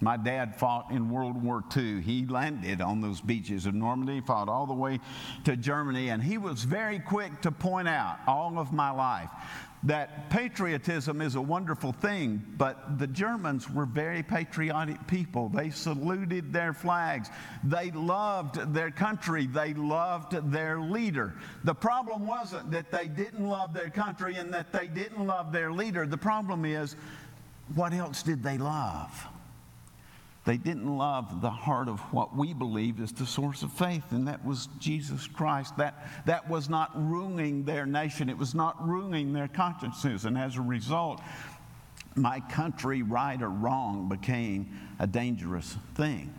My 0.00 0.16
dad 0.16 0.56
fought 0.56 0.90
in 0.90 1.10
World 1.10 1.42
War 1.42 1.64
II. 1.76 2.00
He 2.00 2.24
landed 2.26 2.80
on 2.80 3.00
those 3.00 3.20
beaches 3.20 3.66
of 3.66 3.74
Normandy, 3.74 4.20
fought 4.20 4.48
all 4.48 4.66
the 4.66 4.74
way 4.74 5.00
to 5.44 5.56
Germany, 5.56 6.10
and 6.10 6.22
he 6.22 6.38
was 6.38 6.62
very 6.64 6.98
quick 6.98 7.40
to 7.42 7.50
point 7.50 7.88
out 7.88 8.18
all 8.26 8.58
of 8.58 8.72
my 8.72 8.90
life 8.90 9.30
that 9.84 10.28
patriotism 10.30 11.20
is 11.20 11.36
a 11.36 11.40
wonderful 11.40 11.92
thing, 11.92 12.44
but 12.56 12.98
the 12.98 13.06
Germans 13.06 13.70
were 13.70 13.86
very 13.86 14.22
patriotic 14.22 15.06
people. 15.06 15.48
They 15.48 15.70
saluted 15.70 16.52
their 16.52 16.72
flags. 16.72 17.30
They 17.62 17.92
loved 17.92 18.74
their 18.74 18.90
country. 18.90 19.46
They 19.46 19.74
loved 19.74 20.32
their 20.50 20.80
leader. 20.80 21.34
The 21.62 21.74
problem 21.74 22.26
wasn't 22.26 22.70
that 22.72 22.90
they 22.90 23.06
didn't 23.06 23.46
love 23.46 23.72
their 23.72 23.90
country 23.90 24.34
and 24.34 24.52
that 24.52 24.72
they 24.72 24.88
didn't 24.88 25.24
love 25.24 25.52
their 25.52 25.72
leader. 25.72 26.06
The 26.06 26.18
problem 26.18 26.64
is, 26.64 26.96
what 27.74 27.92
else 27.92 28.22
did 28.22 28.42
they 28.42 28.58
love? 28.58 29.28
They 30.48 30.56
didn't 30.56 30.96
love 30.96 31.42
the 31.42 31.50
heart 31.50 31.88
of 31.88 32.00
what 32.10 32.34
we 32.34 32.54
believe 32.54 33.00
is 33.00 33.12
the 33.12 33.26
source 33.26 33.62
of 33.62 33.70
faith, 33.70 34.12
and 34.12 34.26
that 34.28 34.42
was 34.46 34.70
Jesus 34.78 35.26
Christ. 35.26 35.76
That, 35.76 36.08
that 36.24 36.48
was 36.48 36.70
not 36.70 36.90
ruining 36.94 37.64
their 37.64 37.84
nation, 37.84 38.30
it 38.30 38.38
was 38.38 38.54
not 38.54 38.74
ruining 38.88 39.34
their 39.34 39.48
consciences. 39.48 40.24
And 40.24 40.38
as 40.38 40.56
a 40.56 40.62
result, 40.62 41.20
my 42.14 42.40
country, 42.40 43.02
right 43.02 43.42
or 43.42 43.50
wrong, 43.50 44.08
became 44.08 44.70
a 44.98 45.06
dangerous 45.06 45.76
thing. 45.94 46.32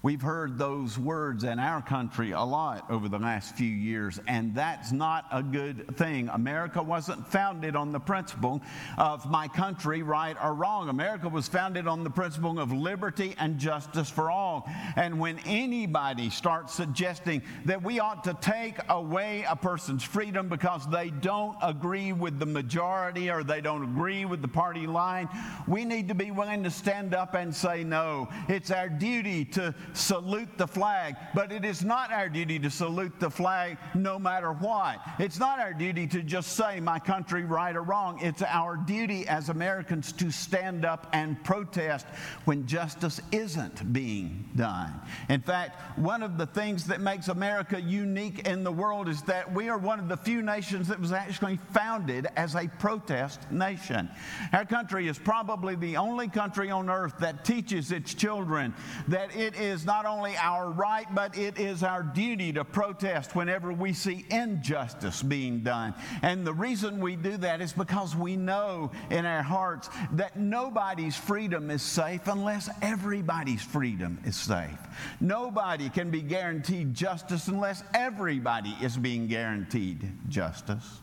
We've 0.00 0.22
heard 0.22 0.58
those 0.58 0.96
words 0.96 1.42
in 1.42 1.58
our 1.58 1.82
country 1.82 2.30
a 2.30 2.40
lot 2.40 2.88
over 2.88 3.08
the 3.08 3.18
last 3.18 3.56
few 3.56 3.66
years, 3.66 4.20
and 4.28 4.54
that's 4.54 4.92
not 4.92 5.26
a 5.32 5.42
good 5.42 5.96
thing. 5.96 6.28
America 6.32 6.80
wasn't 6.80 7.26
founded 7.26 7.74
on 7.74 7.90
the 7.90 7.98
principle 7.98 8.62
of 8.96 9.28
my 9.28 9.48
country, 9.48 10.02
right 10.02 10.36
or 10.40 10.54
wrong. 10.54 10.88
America 10.88 11.28
was 11.28 11.48
founded 11.48 11.88
on 11.88 12.04
the 12.04 12.10
principle 12.10 12.60
of 12.60 12.70
liberty 12.70 13.34
and 13.40 13.58
justice 13.58 14.08
for 14.08 14.30
all. 14.30 14.70
And 14.94 15.18
when 15.18 15.40
anybody 15.40 16.30
starts 16.30 16.74
suggesting 16.74 17.42
that 17.64 17.82
we 17.82 17.98
ought 17.98 18.22
to 18.22 18.34
take 18.40 18.78
away 18.88 19.44
a 19.48 19.56
person's 19.56 20.04
freedom 20.04 20.48
because 20.48 20.88
they 20.90 21.10
don't 21.10 21.56
agree 21.60 22.12
with 22.12 22.38
the 22.38 22.46
majority 22.46 23.30
or 23.30 23.42
they 23.42 23.60
don't 23.60 23.82
agree 23.82 24.24
with 24.26 24.42
the 24.42 24.48
party 24.48 24.86
line, 24.86 25.28
we 25.66 25.84
need 25.84 26.06
to 26.06 26.14
be 26.14 26.30
willing 26.30 26.62
to 26.62 26.70
stand 26.70 27.14
up 27.14 27.34
and 27.34 27.52
say 27.52 27.82
no. 27.82 28.28
It's 28.48 28.70
our 28.70 28.88
duty 28.88 29.44
to 29.46 29.74
salute 29.94 30.48
the 30.56 30.66
flag, 30.66 31.16
but 31.34 31.52
it 31.52 31.64
is 31.64 31.84
not 31.84 32.12
our 32.12 32.28
duty 32.28 32.58
to 32.58 32.70
salute 32.70 33.18
the 33.18 33.30
flag 33.30 33.78
no 33.94 34.18
matter 34.18 34.52
what. 34.52 35.00
It's 35.18 35.38
not 35.38 35.58
our 35.58 35.72
duty 35.72 36.06
to 36.08 36.22
just 36.22 36.52
say, 36.52 36.80
my 36.80 36.98
country, 36.98 37.44
right 37.44 37.74
or 37.74 37.82
wrong. 37.82 38.18
It's 38.20 38.42
our 38.42 38.76
duty 38.76 39.26
as 39.28 39.48
Americans 39.48 40.12
to 40.12 40.30
stand 40.30 40.84
up 40.84 41.08
and 41.12 41.42
protest 41.44 42.06
when 42.44 42.66
justice 42.66 43.20
isn't 43.32 43.92
being 43.92 44.48
done. 44.56 45.00
In 45.28 45.40
fact, 45.40 45.98
one 45.98 46.22
of 46.22 46.38
the 46.38 46.46
things 46.46 46.86
that 46.86 47.00
makes 47.00 47.28
America 47.28 47.80
unique 47.80 48.46
in 48.46 48.64
the 48.64 48.72
world 48.72 49.08
is 49.08 49.22
that 49.22 49.52
we 49.52 49.68
are 49.68 49.78
one 49.78 49.98
of 49.98 50.08
the 50.08 50.16
few 50.16 50.42
nations 50.42 50.88
that 50.88 51.00
was 51.00 51.12
actually 51.12 51.58
founded 51.72 52.26
as 52.36 52.54
a 52.54 52.68
protest 52.78 53.50
nation. 53.50 54.08
Our 54.52 54.64
country 54.64 55.08
is 55.08 55.18
probably 55.18 55.74
the 55.74 55.96
only 55.96 56.28
country 56.28 56.70
on 56.70 56.90
earth 56.90 57.14
that 57.20 57.44
teaches 57.44 57.92
its 57.92 58.14
children 58.14 58.74
that 59.08 59.34
it 59.34 59.54
is 59.56 59.77
is 59.78 59.86
not 59.86 60.06
only 60.06 60.36
our 60.36 60.70
right, 60.70 61.06
but 61.14 61.38
it 61.38 61.60
is 61.60 61.84
our 61.84 62.02
duty 62.02 62.52
to 62.52 62.64
protest 62.64 63.36
whenever 63.36 63.72
we 63.72 63.92
see 63.92 64.26
injustice 64.28 65.22
being 65.22 65.60
done. 65.60 65.94
And 66.22 66.44
the 66.44 66.52
reason 66.52 66.98
we 66.98 67.14
do 67.14 67.36
that 67.36 67.60
is 67.60 67.72
because 67.72 68.16
we 68.16 68.34
know 68.34 68.90
in 69.10 69.24
our 69.24 69.42
hearts 69.42 69.88
that 70.12 70.36
nobody's 70.36 71.16
freedom 71.16 71.70
is 71.70 71.82
safe 71.82 72.26
unless 72.26 72.68
everybody's 72.82 73.62
freedom 73.62 74.18
is 74.24 74.34
safe. 74.34 74.78
Nobody 75.20 75.90
can 75.90 76.10
be 76.10 76.22
guaranteed 76.22 76.92
justice 76.92 77.46
unless 77.46 77.84
everybody 77.94 78.74
is 78.82 78.96
being 78.96 79.28
guaranteed 79.28 80.10
justice. 80.28 81.00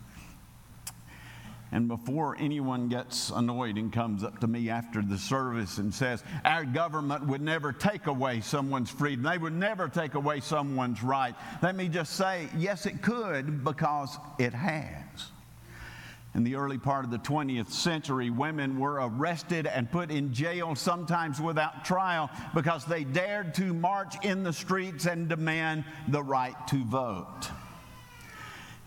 And 1.71 1.87
before 1.87 2.37
anyone 2.39 2.89
gets 2.89 3.31
annoyed 3.31 3.77
and 3.77 3.91
comes 3.91 4.23
up 4.23 4.39
to 4.39 4.47
me 4.47 4.69
after 4.69 5.01
the 5.01 5.17
service 5.17 5.77
and 5.77 5.93
says, 5.93 6.23
Our 6.45 6.63
government 6.63 7.25
would 7.25 7.41
never 7.41 7.73
take 7.73 8.07
away 8.07 8.41
someone's 8.41 8.91
freedom, 8.91 9.23
they 9.23 9.37
would 9.37 9.53
never 9.53 9.89
take 9.89 10.13
away 10.13 10.39
someone's 10.39 11.03
right, 11.03 11.35
let 11.61 11.75
me 11.75 11.89
just 11.89 12.13
say, 12.13 12.47
Yes, 12.55 12.85
it 12.85 13.01
could 13.01 13.63
because 13.63 14.17
it 14.37 14.53
has. 14.53 15.31
In 16.35 16.43
the 16.43 16.55
early 16.55 16.77
part 16.77 17.05
of 17.05 17.11
the 17.11 17.17
20th 17.17 17.71
century, 17.71 18.29
women 18.29 18.77
were 18.77 18.95
arrested 18.95 19.67
and 19.67 19.89
put 19.89 20.11
in 20.11 20.33
jail, 20.33 20.75
sometimes 20.75 21.39
without 21.39 21.85
trial, 21.85 22.29
because 22.53 22.83
they 22.83 23.05
dared 23.05 23.53
to 23.55 23.73
march 23.73 24.15
in 24.23 24.43
the 24.43 24.51
streets 24.51 25.05
and 25.05 25.29
demand 25.29 25.85
the 26.09 26.21
right 26.21 26.55
to 26.67 26.83
vote. 26.83 27.49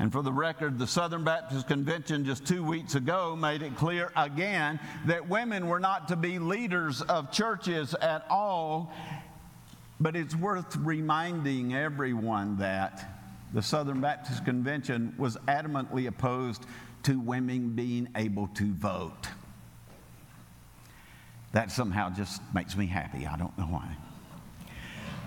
And 0.00 0.12
for 0.12 0.22
the 0.22 0.32
record, 0.32 0.78
the 0.78 0.86
Southern 0.86 1.24
Baptist 1.24 1.66
Convention 1.66 2.24
just 2.24 2.46
two 2.46 2.62
weeks 2.62 2.94
ago 2.94 3.34
made 3.34 3.62
it 3.62 3.76
clear 3.76 4.12
again 4.16 4.78
that 5.06 5.28
women 5.28 5.66
were 5.66 5.80
not 5.80 6.08
to 6.08 6.16
be 6.16 6.38
leaders 6.38 7.02
of 7.02 7.32
churches 7.32 7.94
at 7.94 8.24
all. 8.30 8.92
But 9.98 10.14
it's 10.14 10.36
worth 10.36 10.76
reminding 10.76 11.74
everyone 11.74 12.58
that 12.58 13.16
the 13.52 13.62
Southern 13.62 14.00
Baptist 14.00 14.44
Convention 14.44 15.14
was 15.18 15.36
adamantly 15.48 16.06
opposed 16.06 16.64
to 17.02 17.18
women 17.18 17.70
being 17.70 18.08
able 18.14 18.46
to 18.48 18.72
vote. 18.74 19.28
That 21.52 21.72
somehow 21.72 22.10
just 22.10 22.40
makes 22.54 22.76
me 22.76 22.86
happy. 22.86 23.26
I 23.26 23.36
don't 23.36 23.56
know 23.58 23.64
why. 23.64 23.96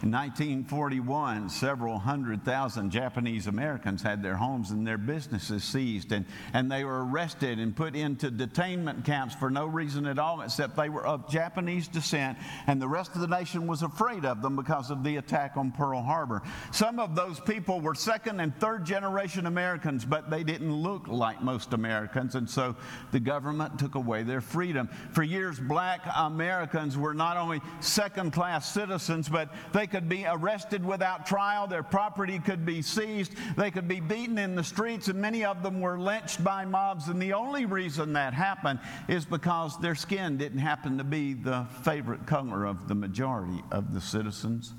In 0.04 0.10
1941, 0.10 1.50
several 1.50 2.00
hundred 2.00 2.44
thousand 2.44 2.90
Japanese 2.90 3.46
Americans 3.46 4.02
had 4.02 4.24
their 4.24 4.36
homes 4.36 4.72
and 4.72 4.86
their 4.86 4.98
businesses 4.98 5.64
seized, 5.64 6.12
and, 6.12 6.26
and 6.54 6.72
they 6.72 6.84
were 6.84 7.06
arrested 7.06 7.60
and 7.60 7.76
put 7.76 7.96
into 7.96 8.32
detainment 8.32 9.06
camps 9.06 9.36
for 9.36 9.52
no 9.52 9.68
reason 9.68 10.08
at 10.08 10.18
all 10.18 10.42
except 10.42 10.76
they 10.76 10.90
were 10.90 11.06
of 11.06 11.30
Japanese 11.30 11.88
descent, 11.88 12.40
and 12.66 12.82
the 12.82 12.88
rest 12.88 13.14
of 13.14 13.22
the 13.22 13.28
nation 13.28 13.68
was 13.68 13.84
afraid 13.84 14.26
of 14.26 14.42
them 14.42 14.56
because 14.56 14.90
of 14.90 15.04
the 15.04 15.18
attack 15.18 15.56
on 15.56 15.72
Pearl 15.72 16.02
Harbor. 16.02 16.42
Some 16.72 17.00
of 17.00 17.16
those 17.16 17.40
people 17.40 17.80
were 17.80 17.94
second 17.94 18.40
and 18.40 18.56
third 18.56 18.84
generation 18.84 19.46
Americans, 19.46 20.04
but 20.04 20.32
they 20.32 20.44
didn't 20.44 20.74
look 20.74 21.08
like 21.10 21.44
most 21.44 21.74
Americans, 21.74 22.34
and 22.34 22.50
so 22.50 22.76
the 23.12 23.20
government 23.20 23.78
took 23.78 23.94
away 23.94 24.24
their 24.24 24.42
freedom. 24.42 24.90
For 25.12 25.22
years, 25.22 25.60
black 25.60 26.02
Americans 26.18 26.98
were 26.98 27.14
not 27.14 27.38
only 27.38 27.62
second 27.82 28.34
class 28.34 28.74
citizens, 28.74 29.30
but 29.30 29.54
they 29.74 29.91
could 29.92 30.10
be 30.10 30.26
arrested 30.26 30.84
without 30.86 31.26
trial, 31.26 31.68
their 31.68 31.84
property 31.84 32.40
could 32.40 32.66
be 32.66 32.82
seized, 32.82 33.34
they 33.56 33.70
could 33.70 33.88
be 33.88 34.00
beaten 34.00 34.38
in 34.38 34.56
the 34.56 34.64
streets, 34.64 35.08
and 35.08 35.20
many 35.22 35.46
of 35.46 35.62
them 35.62 35.82
were 35.82 36.00
lynched 36.00 36.44
by 36.44 36.66
mobs. 36.66 37.08
And 37.10 37.22
the 37.22 37.34
only 37.34 37.66
reason 37.66 38.14
that 38.14 38.34
happened 38.34 38.80
is 39.08 39.26
because 39.26 39.78
their 39.80 39.96
skin 39.96 40.38
didn't 40.38 40.60
happen 40.60 40.98
to 40.98 41.04
be 41.04 41.34
the 41.34 41.68
favorite 41.84 42.26
color 42.26 42.66
of 42.66 42.88
the 42.88 42.96
majority 42.96 43.62
of 43.72 43.94
the 43.94 44.02
citizens. 44.02 44.74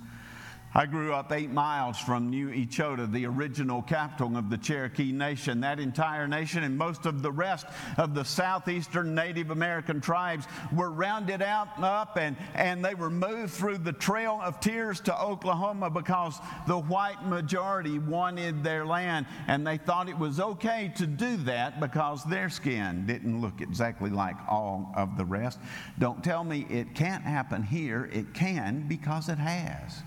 I 0.75 0.87
grew 0.87 1.13
up 1.13 1.33
eight 1.33 1.51
miles 1.51 1.99
from 1.99 2.31
New 2.31 2.49
Echota, 2.49 3.11
the 3.11 3.27
original 3.27 3.83
capital 3.83 4.39
of 4.39 4.49
the 4.49 4.57
Cherokee 4.57 5.13
Nation. 5.13 5.61
That 5.61 5.79
entire 5.79 6.27
nation 6.27 6.63
and 6.63 6.79
most 6.79 7.05
of 7.05 7.21
the 7.21 7.31
rest 7.31 7.67
of 7.99 8.15
the 8.15 8.25
southeastern 8.25 9.15
Native 9.15 9.51
American 9.51 10.01
tribes 10.01 10.47
were 10.75 10.91
rounded 10.91 11.43
out 11.43 11.69
up 11.83 12.17
and, 12.17 12.37
and 12.55 12.83
they 12.83 12.95
were 12.95 13.11
moved 13.11 13.53
through 13.53 13.79
the 13.79 13.93
Trail 13.93 14.41
of 14.43 14.61
Tears 14.61 15.01
to 15.01 15.23
Oklahoma 15.23 15.91
because 15.91 16.39
the 16.67 16.79
white 16.79 17.23
majority 17.27 17.99
wanted 17.99 18.65
their 18.65 18.87
land 18.87 19.27
and 19.49 19.67
they 19.67 19.77
thought 19.77 20.09
it 20.09 20.19
was 20.19 20.41
okay 20.41 20.91
to 20.97 21.07
do 21.07 21.37
that 21.39 21.81
because 21.81 22.25
their 22.25 22.49
skin 22.49 23.05
didn't 23.05 23.43
look 23.43 23.61
exactly 23.61 24.09
like 24.09 24.37
all 24.49 24.91
of 24.97 25.19
the 25.19 25.25
rest. 25.25 25.59
Don't 25.99 26.25
tell 26.25 26.45
me 26.45 26.67
it 26.71 26.95
can't 26.95 27.25
happen 27.25 27.63
here. 27.63 28.09
It 28.11 28.33
can 28.33 28.89
because 28.89 29.29
it 29.29 29.39
has. 29.39 30.03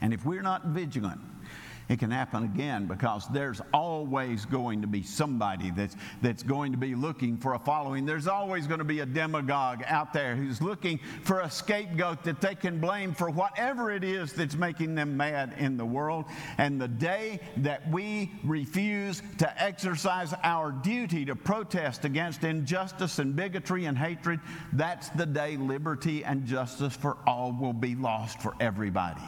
And 0.00 0.12
if 0.12 0.24
we're 0.24 0.42
not 0.42 0.66
vigilant, 0.66 1.20
it 1.88 1.98
can 1.98 2.10
happen 2.10 2.44
again 2.44 2.86
because 2.86 3.26
there's 3.28 3.62
always 3.72 4.44
going 4.44 4.82
to 4.82 4.86
be 4.86 5.02
somebody 5.02 5.70
that's, 5.70 5.96
that's 6.20 6.42
going 6.42 6.72
to 6.72 6.78
be 6.78 6.94
looking 6.94 7.38
for 7.38 7.54
a 7.54 7.58
following. 7.58 8.04
There's 8.04 8.28
always 8.28 8.66
going 8.66 8.78
to 8.78 8.84
be 8.84 9.00
a 9.00 9.06
demagogue 9.06 9.82
out 9.86 10.12
there 10.12 10.36
who's 10.36 10.60
looking 10.60 11.00
for 11.22 11.40
a 11.40 11.50
scapegoat 11.50 12.24
that 12.24 12.42
they 12.42 12.54
can 12.54 12.78
blame 12.78 13.14
for 13.14 13.30
whatever 13.30 13.90
it 13.90 14.04
is 14.04 14.34
that's 14.34 14.54
making 14.54 14.94
them 14.94 15.16
mad 15.16 15.54
in 15.58 15.78
the 15.78 15.86
world. 15.86 16.26
And 16.58 16.78
the 16.78 16.88
day 16.88 17.40
that 17.58 17.90
we 17.90 18.32
refuse 18.44 19.22
to 19.38 19.62
exercise 19.62 20.34
our 20.42 20.70
duty 20.70 21.24
to 21.24 21.34
protest 21.34 22.04
against 22.04 22.44
injustice 22.44 23.18
and 23.18 23.34
bigotry 23.34 23.86
and 23.86 23.96
hatred, 23.96 24.40
that's 24.74 25.08
the 25.10 25.26
day 25.26 25.56
liberty 25.56 26.22
and 26.22 26.44
justice 26.44 26.94
for 26.94 27.16
all 27.26 27.52
will 27.52 27.72
be 27.72 27.94
lost 27.94 28.42
for 28.42 28.54
everybody. 28.60 29.22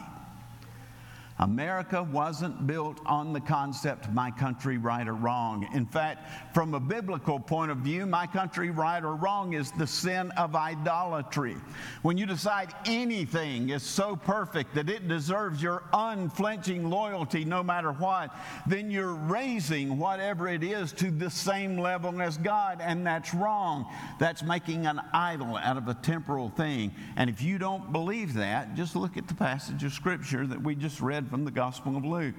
America 1.41 2.03
wasn't 2.03 2.67
built 2.67 2.99
on 3.07 3.33
the 3.33 3.41
concept 3.41 4.11
my 4.13 4.29
country 4.29 4.77
right 4.77 5.07
or 5.07 5.15
wrong. 5.15 5.67
In 5.73 5.87
fact, 5.87 6.53
from 6.53 6.75
a 6.75 6.79
biblical 6.79 7.39
point 7.39 7.71
of 7.71 7.77
view, 7.77 8.05
my 8.05 8.27
country 8.27 8.69
right 8.69 9.03
or 9.03 9.15
wrong 9.15 9.53
is 9.53 9.71
the 9.71 9.87
sin 9.87 10.29
of 10.37 10.55
idolatry. 10.55 11.55
When 12.03 12.15
you 12.15 12.27
decide 12.27 12.75
anything 12.85 13.69
is 13.69 13.81
so 13.81 14.15
perfect 14.15 14.75
that 14.75 14.87
it 14.87 15.07
deserves 15.07 15.63
your 15.63 15.83
unflinching 15.93 16.87
loyalty 16.87 17.43
no 17.43 17.63
matter 17.63 17.91
what, 17.91 18.35
then 18.67 18.91
you're 18.91 19.15
raising 19.15 19.97
whatever 19.97 20.47
it 20.47 20.63
is 20.63 20.91
to 20.93 21.09
the 21.09 21.29
same 21.31 21.75
level 21.75 22.21
as 22.21 22.37
God, 22.37 22.81
and 22.81 23.05
that's 23.05 23.33
wrong. 23.33 23.87
That's 24.19 24.43
making 24.43 24.85
an 24.85 25.01
idol 25.11 25.57
out 25.57 25.77
of 25.77 25.87
a 25.87 25.95
temporal 25.95 26.49
thing. 26.49 26.93
And 27.15 27.31
if 27.31 27.41
you 27.41 27.57
don't 27.57 27.91
believe 27.91 28.35
that, 28.35 28.75
just 28.75 28.95
look 28.95 29.17
at 29.17 29.27
the 29.27 29.33
passage 29.33 29.83
of 29.83 29.91
Scripture 29.91 30.45
that 30.45 30.61
we 30.61 30.75
just 30.75 31.01
read 31.01 31.30
from 31.31 31.45
the 31.45 31.51
Gospel 31.51 31.95
of 31.95 32.03
Luke. 32.03 32.35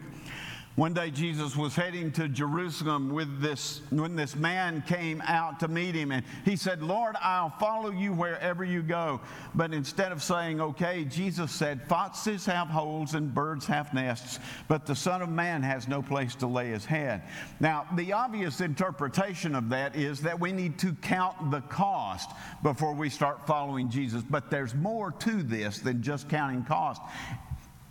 One 0.75 0.95
day 0.95 1.11
Jesus 1.11 1.55
was 1.55 1.75
heading 1.75 2.13
to 2.13 2.29
Jerusalem 2.29 3.11
with 3.11 3.41
this 3.41 3.83
when 3.91 4.17
this 4.17 4.37
man 4.37 4.83
came 4.87 5.23
out 5.27 5.61
to 5.61 5.69
meet 5.69 5.95
him 5.95 6.13
and 6.13 6.25
he 6.47 6.57
said, 6.57 6.83
"Lord, 6.83 7.15
I'll 7.21 7.51
follow 7.51 7.91
you 7.91 8.13
wherever 8.13 8.65
you 8.65 8.83
go." 8.83 9.21
But 9.55 9.75
instead 9.75 10.13
of 10.13 10.23
saying, 10.23 10.61
"Okay," 10.61 11.05
Jesus 11.05 11.53
said, 11.53 11.83
"Foxes 11.89 12.47
have 12.47 12.69
holes 12.69 13.15
and 13.15 13.35
birds 13.35 13.67
have 13.67 13.93
nests, 13.93 14.41
but 14.69 14.87
the 14.87 14.97
Son 14.97 15.21
of 15.21 15.29
man 15.29 15.63
has 15.63 15.89
no 15.89 16.01
place 16.01 16.35
to 16.37 16.47
lay 16.47 16.69
his 16.69 16.87
head." 16.87 17.23
Now, 17.61 17.87
the 17.95 18.13
obvious 18.15 18.63
interpretation 18.63 19.55
of 19.55 19.71
that 19.71 19.95
is 19.95 20.21
that 20.21 20.41
we 20.41 20.53
need 20.53 20.79
to 20.79 20.95
count 20.95 21.51
the 21.51 21.63
cost 21.63 22.31
before 22.63 22.95
we 22.95 23.11
start 23.11 23.47
following 23.47 23.91
Jesus, 23.91 24.23
but 24.23 24.51
there's 24.51 24.75
more 24.75 25.13
to 25.13 25.43
this 25.43 25.81
than 25.81 26.03
just 26.03 26.31
counting 26.31 26.65
cost. 26.65 27.03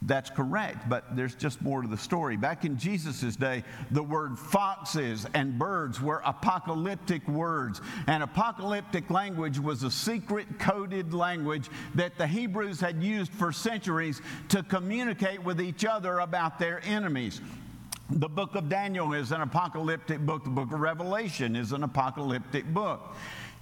That's 0.03 0.31
correct, 0.31 0.89
but 0.89 1.15
there's 1.15 1.35
just 1.35 1.61
more 1.61 1.83
to 1.83 1.87
the 1.87 1.97
story. 1.97 2.35
Back 2.35 2.65
in 2.65 2.75
Jesus' 2.75 3.35
day, 3.35 3.63
the 3.91 4.01
word 4.01 4.37
foxes 4.39 5.27
and 5.35 5.59
birds 5.59 6.01
were 6.01 6.23
apocalyptic 6.25 7.27
words. 7.27 7.81
And 8.07 8.23
apocalyptic 8.23 9.11
language 9.11 9.59
was 9.59 9.83
a 9.83 9.91
secret 9.91 10.47
coded 10.57 11.13
language 11.13 11.69
that 11.93 12.17
the 12.17 12.25
Hebrews 12.25 12.79
had 12.79 13.03
used 13.03 13.31
for 13.31 13.51
centuries 13.51 14.23
to 14.49 14.63
communicate 14.63 15.43
with 15.43 15.61
each 15.61 15.85
other 15.85 16.19
about 16.19 16.57
their 16.57 16.81
enemies. 16.83 17.39
The 18.09 18.27
book 18.27 18.55
of 18.55 18.69
Daniel 18.69 19.13
is 19.13 19.31
an 19.31 19.41
apocalyptic 19.41 20.19
book, 20.25 20.43
the 20.43 20.49
book 20.49 20.73
of 20.73 20.79
Revelation 20.81 21.55
is 21.55 21.73
an 21.73 21.83
apocalyptic 21.83 22.65
book. 22.73 23.15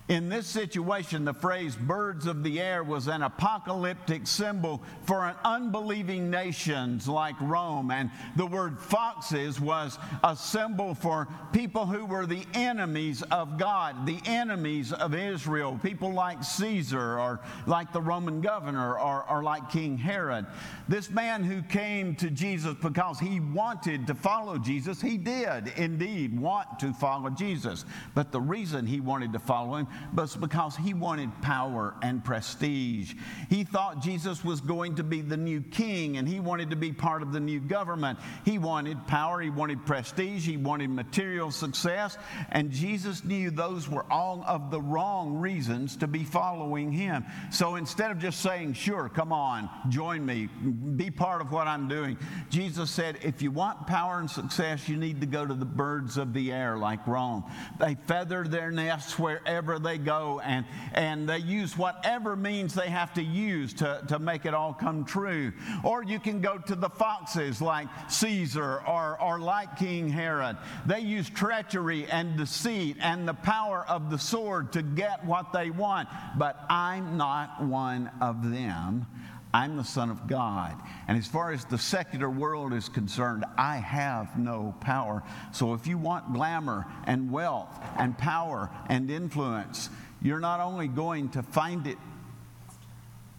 In 0.10 0.28
this 0.28 0.48
situation, 0.48 1.24
the 1.24 1.36
phrase 1.36 1.76
birds 1.76 2.26
of 2.26 2.42
the 2.42 2.60
air 2.60 2.84
was 2.84 3.08
an 3.08 3.22
apocalyptic 3.22 4.26
symbol 4.26 4.82
for 5.04 5.24
an 5.24 5.36
unbelieving 5.46 6.32
nations 6.32 7.08
like 7.08 7.36
Rome. 7.40 7.92
And 7.92 8.10
the 8.36 8.48
word 8.48 8.80
foxes 8.80 9.62
was 9.62 10.00
a 10.24 10.36
symbol 10.36 10.96
for 10.96 11.28
people 11.54 11.86
who 11.86 12.08
were 12.08 12.26
the 12.26 12.44
enemies 12.56 13.22
of 13.30 13.60
God, 13.60 14.08
the 14.08 14.20
enemies 14.26 14.92
of 14.92 15.14
Israel, 15.14 15.80
people 15.84 16.12
like 16.12 16.44
Caesar 16.44 17.20
or 17.20 17.40
like 17.68 17.94
the 17.94 18.02
Roman 18.02 18.42
governor 18.42 18.98
or, 18.98 19.30
or 19.30 19.44
like 19.44 19.70
King 19.70 19.96
Herod. 19.96 20.48
This 20.88 21.12
man 21.12 21.44
who 21.44 21.62
came 21.62 22.16
to 22.16 22.32
Jesus 22.32 22.74
because 22.82 23.20
he 23.20 23.40
wanted 23.40 24.08
to 24.08 24.16
follow 24.16 24.58
Jesus, 24.58 25.00
he 25.00 25.20
did 25.20 25.72
indeed 25.78 26.40
want 26.40 26.80
to 26.80 26.94
follow 26.94 27.30
Jesus. 27.30 27.86
But 28.16 28.32
the 28.32 28.42
reason 28.42 28.88
he 28.88 29.02
wanted 29.02 29.34
to 29.34 29.40
follow 29.40 29.76
him 29.76 29.88
but 30.14 30.36
because 30.40 30.76
he 30.76 30.94
wanted 30.94 31.30
power 31.42 31.96
and 32.02 32.24
prestige. 32.24 33.14
He 33.50 33.64
thought 33.64 34.02
Jesus 34.02 34.44
was 34.44 34.62
going 34.62 34.96
to 34.96 35.04
be 35.04 35.22
the 35.22 35.38
new 35.38 35.62
king 35.62 36.18
and 36.18 36.28
he 36.28 36.40
wanted 36.40 36.70
to 36.70 36.76
be 36.76 36.92
part 36.92 37.22
of 37.22 37.32
the 37.32 37.40
new 37.40 37.60
government. 37.60 38.20
He 38.46 38.58
wanted 38.58 39.06
power, 39.08 39.42
he 39.42 39.50
wanted 39.50 39.86
prestige, 39.86 40.46
he 40.46 40.58
wanted 40.58 40.90
material 40.90 41.52
success, 41.52 42.18
and 42.50 42.72
Jesus 42.72 43.24
knew 43.24 43.52
those 43.52 43.90
were 43.90 44.06
all 44.12 44.44
of 44.48 44.72
the 44.72 44.82
wrong 44.82 45.38
reasons 45.38 45.96
to 45.98 46.08
be 46.08 46.24
following 46.24 46.92
him. 46.92 47.26
So 47.52 47.76
instead 47.76 48.12
of 48.12 48.20
just 48.20 48.42
saying, 48.42 48.74
Sure, 48.74 49.10
come 49.10 49.32
on, 49.32 49.70
join 49.90 50.26
me, 50.26 50.48
be 50.96 51.12
part 51.12 51.42
of 51.42 51.52
what 51.52 51.68
I'm 51.68 51.88
doing, 51.88 52.18
Jesus 52.50 52.90
said, 52.90 53.18
If 53.22 53.42
you 53.42 53.52
want 53.52 53.88
power 53.88 54.20
and 54.20 54.30
success, 54.30 54.88
you 54.88 54.98
need 54.98 55.22
to 55.22 55.28
go 55.28 55.46
to 55.46 55.54
the 55.54 55.66
birds 55.66 56.18
of 56.18 56.34
the 56.34 56.52
air 56.52 56.78
like 56.78 57.06
Rome. 57.08 57.44
They 57.80 57.96
feather 58.08 58.44
their 58.44 58.72
nests 58.72 59.18
wherever 59.18 59.80
they 59.90 59.98
go, 59.98 60.40
and, 60.44 60.66
and 60.94 61.28
they 61.28 61.40
use 61.40 61.76
whatever 61.76 62.36
means 62.36 62.76
they 62.76 62.90
have 62.90 63.14
to 63.16 63.24
use 63.24 63.74
to, 63.74 64.04
to 64.08 64.20
make 64.20 64.46
it 64.46 64.54
all 64.54 64.74
come 64.74 65.04
true. 65.04 65.52
Or 65.84 66.04
you 66.04 66.20
can 66.20 66.42
go 66.42 66.60
to 66.60 66.76
the 66.76 66.90
foxes 66.90 67.60
like 67.60 67.88
Caesar 68.10 68.82
or, 68.88 69.20
or 69.20 69.40
like 69.40 69.78
King 69.78 70.08
Herod. 70.10 70.58
They 70.86 71.00
use 71.00 71.28
treachery 71.30 72.06
and 72.06 72.38
deceit 72.38 72.98
and 73.00 73.28
the 73.28 73.34
power 73.34 73.84
of 73.88 74.12
the 74.12 74.20
sword 74.20 74.74
to 74.74 74.84
get 74.84 75.26
what 75.26 75.52
they 75.54 75.72
want. 75.72 76.08
But 76.38 76.64
I'm 76.70 77.18
not 77.18 77.64
one 77.64 78.12
of 78.22 78.52
them. 78.52 79.08
I'm 79.54 79.78
the 79.78 79.84
Son 79.84 80.12
of 80.12 80.28
God. 80.28 80.76
And 81.08 81.18
as 81.18 81.26
far 81.28 81.52
as 81.52 81.66
the 81.66 81.78
secular 81.78 82.30
world 82.30 82.72
is 82.72 82.88
concerned, 82.88 83.46
I 83.58 83.78
have 83.78 84.38
no 84.38 84.76
power. 84.80 85.24
So 85.52 85.74
if 85.74 85.88
you 85.88 85.98
want 85.98 86.34
glamour 86.34 86.86
and 87.06 87.32
wealth 87.32 87.76
and 87.98 88.16
power 88.18 88.70
and 88.90 89.10
influence, 89.10 89.90
you're 90.22 90.40
not 90.40 90.60
only 90.60 90.88
going 90.88 91.30
to 91.30 91.42
find 91.42 91.88
it, 91.88 91.98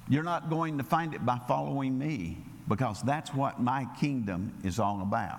you're 0.09 0.25
not 0.25 0.51
going 0.51 0.79
to 0.79 0.85
find 0.85 1.15
it 1.15 1.25
by 1.25 1.39
following 1.47 1.97
me, 1.97 2.39
because 2.67 3.01
that's 3.03 3.33
what 3.33 3.61
my 3.61 3.87
kingdom 4.01 4.53
is 4.65 4.81
all 4.81 5.03
about. 5.03 5.39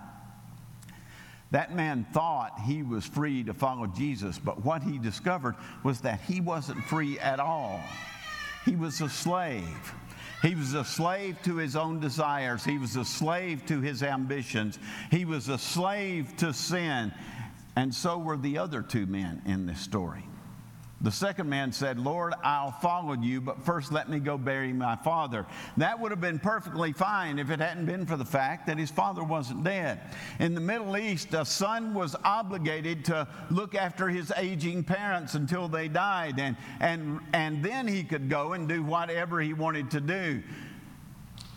That 1.52 1.76
man 1.76 2.06
thought 2.14 2.62
he 2.66 2.82
was 2.82 3.06
free 3.06 3.44
to 3.44 3.54
follow 3.54 3.88
Jesus, 3.88 4.40
but 4.40 4.64
what 4.64 4.84
he 4.84 4.98
discovered 4.98 5.56
was 5.84 6.00
that 6.02 6.22
he 6.22 6.40
wasn't 6.40 6.82
free 6.86 7.20
at 7.20 7.42
all. 7.42 7.82
He 8.64 8.78
was 8.78 9.02
a 9.02 9.10
slave. 9.10 9.94
He 10.42 10.56
was 10.56 10.74
a 10.74 10.84
slave 10.84 11.38
to 11.44 11.58
his 11.58 11.76
own 11.76 12.00
desires. 12.00 12.64
He 12.64 12.78
was 12.78 12.96
a 12.96 13.06
slave 13.06 13.66
to 13.68 13.80
his 13.80 14.02
ambitions. 14.02 14.80
He 15.12 15.24
was 15.24 15.50
a 15.50 15.58
slave 15.58 16.36
to 16.38 16.54
sin. 16.54 17.14
And 17.76 17.94
so 17.94 18.18
were 18.18 18.38
the 18.38 18.58
other 18.58 18.82
two 18.82 19.06
men 19.06 19.42
in 19.46 19.66
this 19.66 19.80
story. 19.80 20.26
The 21.04 21.12
second 21.12 21.50
man 21.50 21.72
said, 21.72 21.98
Lord, 21.98 22.34
I'll 22.44 22.72
follow 22.72 23.14
you, 23.14 23.42
but 23.42 23.64
first 23.64 23.92
let 23.92 24.08
me 24.08 24.20
go 24.20 24.38
bury 24.38 24.72
my 24.72 24.96
father. 24.98 25.48
That 25.78 26.00
would 26.00 26.12
have 26.12 26.22
been 26.22 26.38
perfectly 26.38 26.94
fine 26.94 27.40
if 27.40 27.50
it 27.50 27.60
hadn't 27.60 27.88
been 27.88 28.06
for 28.06 28.18
the 28.18 28.26
fact 28.26 28.68
that 28.68 28.78
his 28.78 28.92
father 28.92 29.24
wasn't 29.24 29.64
dead. 29.64 30.00
In 30.40 30.54
the 30.54 30.62
Middle 30.62 30.96
East, 30.98 31.34
a 31.34 31.44
son 31.44 31.96
was 31.96 32.16
obligated 32.24 33.04
to 33.06 33.28
look 33.50 33.74
after 33.74 34.10
his 34.10 34.32
aging 34.38 34.84
parents 34.84 35.34
until 35.34 35.68
they 35.68 35.88
died, 35.88 36.40
and, 36.40 36.56
and, 36.80 37.20
and 37.34 37.64
then 37.64 37.88
he 37.88 38.04
could 38.04 38.30
go 38.30 38.54
and 38.54 38.70
do 38.70 38.84
whatever 38.84 39.42
he 39.42 39.54
wanted 39.54 39.90
to 39.92 40.02
do. 40.02 40.44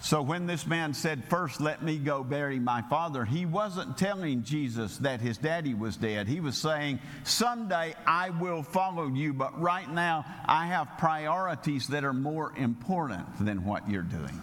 So 0.05 0.21
when 0.21 0.47
this 0.47 0.67
man 0.67 0.93
said, 0.93 1.25
First, 1.25 1.63
let 1.63 1.83
me 1.83 1.97
go 1.97 2.23
bury 2.23 2.59
my 2.59 2.83
father, 2.83 3.25
he 3.25 3.47
wasn't 3.47 3.97
telling 3.97 4.43
Jesus 4.43 4.99
that 4.99 5.23
his 5.23 5.39
daddy 5.39 5.73
was 5.73 5.97
dead. 5.97 6.29
He 6.29 6.41
was 6.41 6.59
saying, 6.59 6.99
Someday 7.25 7.95
I 8.07 8.29
will 8.29 8.63
follow 8.63 9.07
you, 9.07 9.33
but 9.33 9.59
right 9.59 9.91
now 9.91 10.27
I 10.45 10.67
have 10.67 10.99
priorities 10.99 11.89
that 11.89 12.05
are 12.05 12.13
more 12.13 12.53
important 12.55 13.25
than 13.47 13.65
what 13.65 13.89
you're 13.89 14.03
doing. 14.03 14.43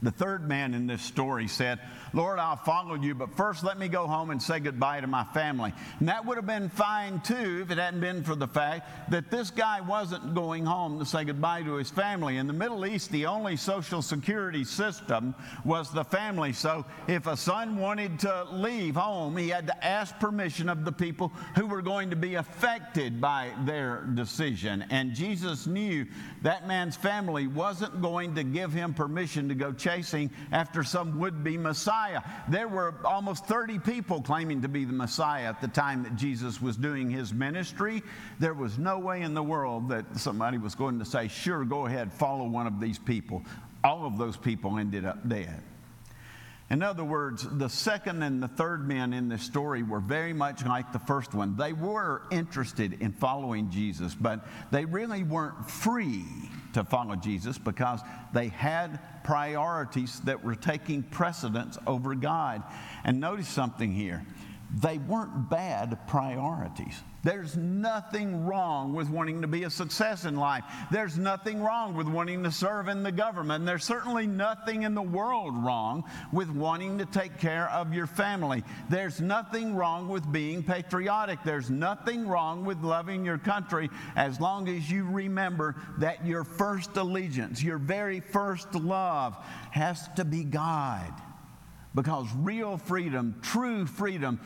The 0.00 0.12
third 0.12 0.46
man 0.46 0.74
in 0.74 0.86
this 0.86 1.02
story 1.02 1.48
said, 1.48 1.80
Lord, 2.16 2.38
I'll 2.38 2.56
follow 2.56 2.94
you, 2.94 3.14
but 3.14 3.36
first 3.36 3.62
let 3.62 3.78
me 3.78 3.88
go 3.88 4.06
home 4.06 4.30
and 4.30 4.42
say 4.42 4.58
goodbye 4.58 5.02
to 5.02 5.06
my 5.06 5.22
family. 5.22 5.74
And 5.98 6.08
that 6.08 6.24
would 6.24 6.38
have 6.38 6.46
been 6.46 6.70
fine 6.70 7.20
too 7.20 7.60
if 7.62 7.70
it 7.70 7.76
hadn't 7.76 8.00
been 8.00 8.24
for 8.24 8.34
the 8.34 8.48
fact 8.48 9.10
that 9.10 9.30
this 9.30 9.50
guy 9.50 9.82
wasn't 9.82 10.34
going 10.34 10.64
home 10.64 10.98
to 10.98 11.04
say 11.04 11.24
goodbye 11.24 11.62
to 11.64 11.74
his 11.74 11.90
family. 11.90 12.38
In 12.38 12.46
the 12.46 12.54
Middle 12.54 12.86
East, 12.86 13.10
the 13.10 13.26
only 13.26 13.54
social 13.54 14.00
security 14.00 14.64
system 14.64 15.34
was 15.62 15.92
the 15.92 16.04
family. 16.04 16.54
So 16.54 16.86
if 17.06 17.26
a 17.26 17.36
son 17.36 17.76
wanted 17.76 18.18
to 18.20 18.44
leave 18.50 18.96
home, 18.96 19.36
he 19.36 19.50
had 19.50 19.66
to 19.66 19.86
ask 19.86 20.18
permission 20.18 20.70
of 20.70 20.86
the 20.86 20.92
people 20.92 21.34
who 21.54 21.66
were 21.66 21.82
going 21.82 22.08
to 22.08 22.16
be 22.16 22.36
affected 22.36 23.20
by 23.20 23.50
their 23.66 24.08
decision. 24.14 24.86
And 24.88 25.12
Jesus 25.12 25.66
knew 25.66 26.06
that 26.40 26.66
man's 26.66 26.96
family 26.96 27.46
wasn't 27.46 28.00
going 28.00 28.34
to 28.36 28.42
give 28.42 28.72
him 28.72 28.94
permission 28.94 29.50
to 29.50 29.54
go 29.54 29.74
chasing 29.74 30.30
after 30.50 30.82
some 30.82 31.18
would 31.18 31.44
be 31.44 31.58
Messiah. 31.58 32.05
There 32.48 32.68
were 32.68 32.94
almost 33.04 33.46
30 33.46 33.78
people 33.80 34.22
claiming 34.22 34.62
to 34.62 34.68
be 34.68 34.84
the 34.84 34.92
Messiah 34.92 35.44
at 35.44 35.60
the 35.60 35.68
time 35.68 36.02
that 36.04 36.16
Jesus 36.16 36.60
was 36.60 36.76
doing 36.76 37.10
his 37.10 37.32
ministry. 37.32 38.02
There 38.38 38.54
was 38.54 38.78
no 38.78 38.98
way 38.98 39.22
in 39.22 39.34
the 39.34 39.42
world 39.42 39.88
that 39.88 40.04
somebody 40.18 40.58
was 40.58 40.74
going 40.74 40.98
to 40.98 41.04
say, 41.04 41.28
Sure, 41.28 41.64
go 41.64 41.86
ahead, 41.86 42.12
follow 42.12 42.46
one 42.46 42.66
of 42.66 42.80
these 42.80 42.98
people. 42.98 43.42
All 43.84 44.06
of 44.06 44.18
those 44.18 44.36
people 44.36 44.78
ended 44.78 45.04
up 45.04 45.28
dead. 45.28 45.62
In 46.68 46.82
other 46.82 47.04
words, 47.04 47.46
the 47.48 47.68
second 47.68 48.24
and 48.24 48.42
the 48.42 48.48
third 48.48 48.88
men 48.88 49.12
in 49.12 49.28
this 49.28 49.42
story 49.42 49.84
were 49.84 50.00
very 50.00 50.32
much 50.32 50.66
like 50.66 50.92
the 50.92 50.98
first 50.98 51.32
one. 51.32 51.56
They 51.56 51.72
were 51.72 52.22
interested 52.32 53.00
in 53.00 53.12
following 53.12 53.70
Jesus, 53.70 54.16
but 54.16 54.44
they 54.72 54.84
really 54.84 55.22
weren't 55.22 55.70
free 55.70 56.24
to 56.72 56.82
follow 56.82 57.14
Jesus 57.14 57.56
because 57.56 58.00
they 58.32 58.48
had 58.48 58.98
priorities 59.22 60.20
that 60.20 60.42
were 60.42 60.56
taking 60.56 61.04
precedence 61.04 61.78
over 61.86 62.16
God. 62.16 62.64
And 63.04 63.20
notice 63.20 63.48
something 63.48 63.92
here 63.92 64.26
they 64.74 64.98
weren't 64.98 65.48
bad 65.48 65.98
priorities. 66.06 67.00
There's 67.26 67.56
nothing 67.56 68.46
wrong 68.46 68.94
with 68.94 69.10
wanting 69.10 69.42
to 69.42 69.48
be 69.48 69.64
a 69.64 69.70
success 69.70 70.24
in 70.24 70.36
life. 70.36 70.62
There's 70.92 71.18
nothing 71.18 71.60
wrong 71.60 71.96
with 71.96 72.06
wanting 72.06 72.44
to 72.44 72.52
serve 72.52 72.86
in 72.86 73.02
the 73.02 73.10
government. 73.10 73.66
There's 73.66 73.84
certainly 73.84 74.28
nothing 74.28 74.84
in 74.84 74.94
the 74.94 75.02
world 75.02 75.56
wrong 75.56 76.04
with 76.32 76.48
wanting 76.50 76.98
to 76.98 77.06
take 77.06 77.36
care 77.38 77.68
of 77.70 77.92
your 77.92 78.06
family. 78.06 78.62
There's 78.88 79.20
nothing 79.20 79.74
wrong 79.74 80.08
with 80.08 80.30
being 80.30 80.62
patriotic. 80.62 81.40
There's 81.44 81.68
nothing 81.68 82.28
wrong 82.28 82.64
with 82.64 82.82
loving 82.84 83.24
your 83.24 83.38
country 83.38 83.90
as 84.14 84.40
long 84.40 84.68
as 84.68 84.88
you 84.88 85.04
remember 85.04 85.74
that 85.98 86.24
your 86.24 86.44
first 86.44 86.96
allegiance, 86.96 87.60
your 87.60 87.78
very 87.78 88.20
first 88.20 88.72
love, 88.72 89.36
has 89.72 90.06
to 90.14 90.24
be 90.24 90.44
God. 90.44 91.12
Because 91.96 92.28
real 92.36 92.76
freedom, 92.76 93.34
true 93.42 93.86
freedom, 93.86 94.38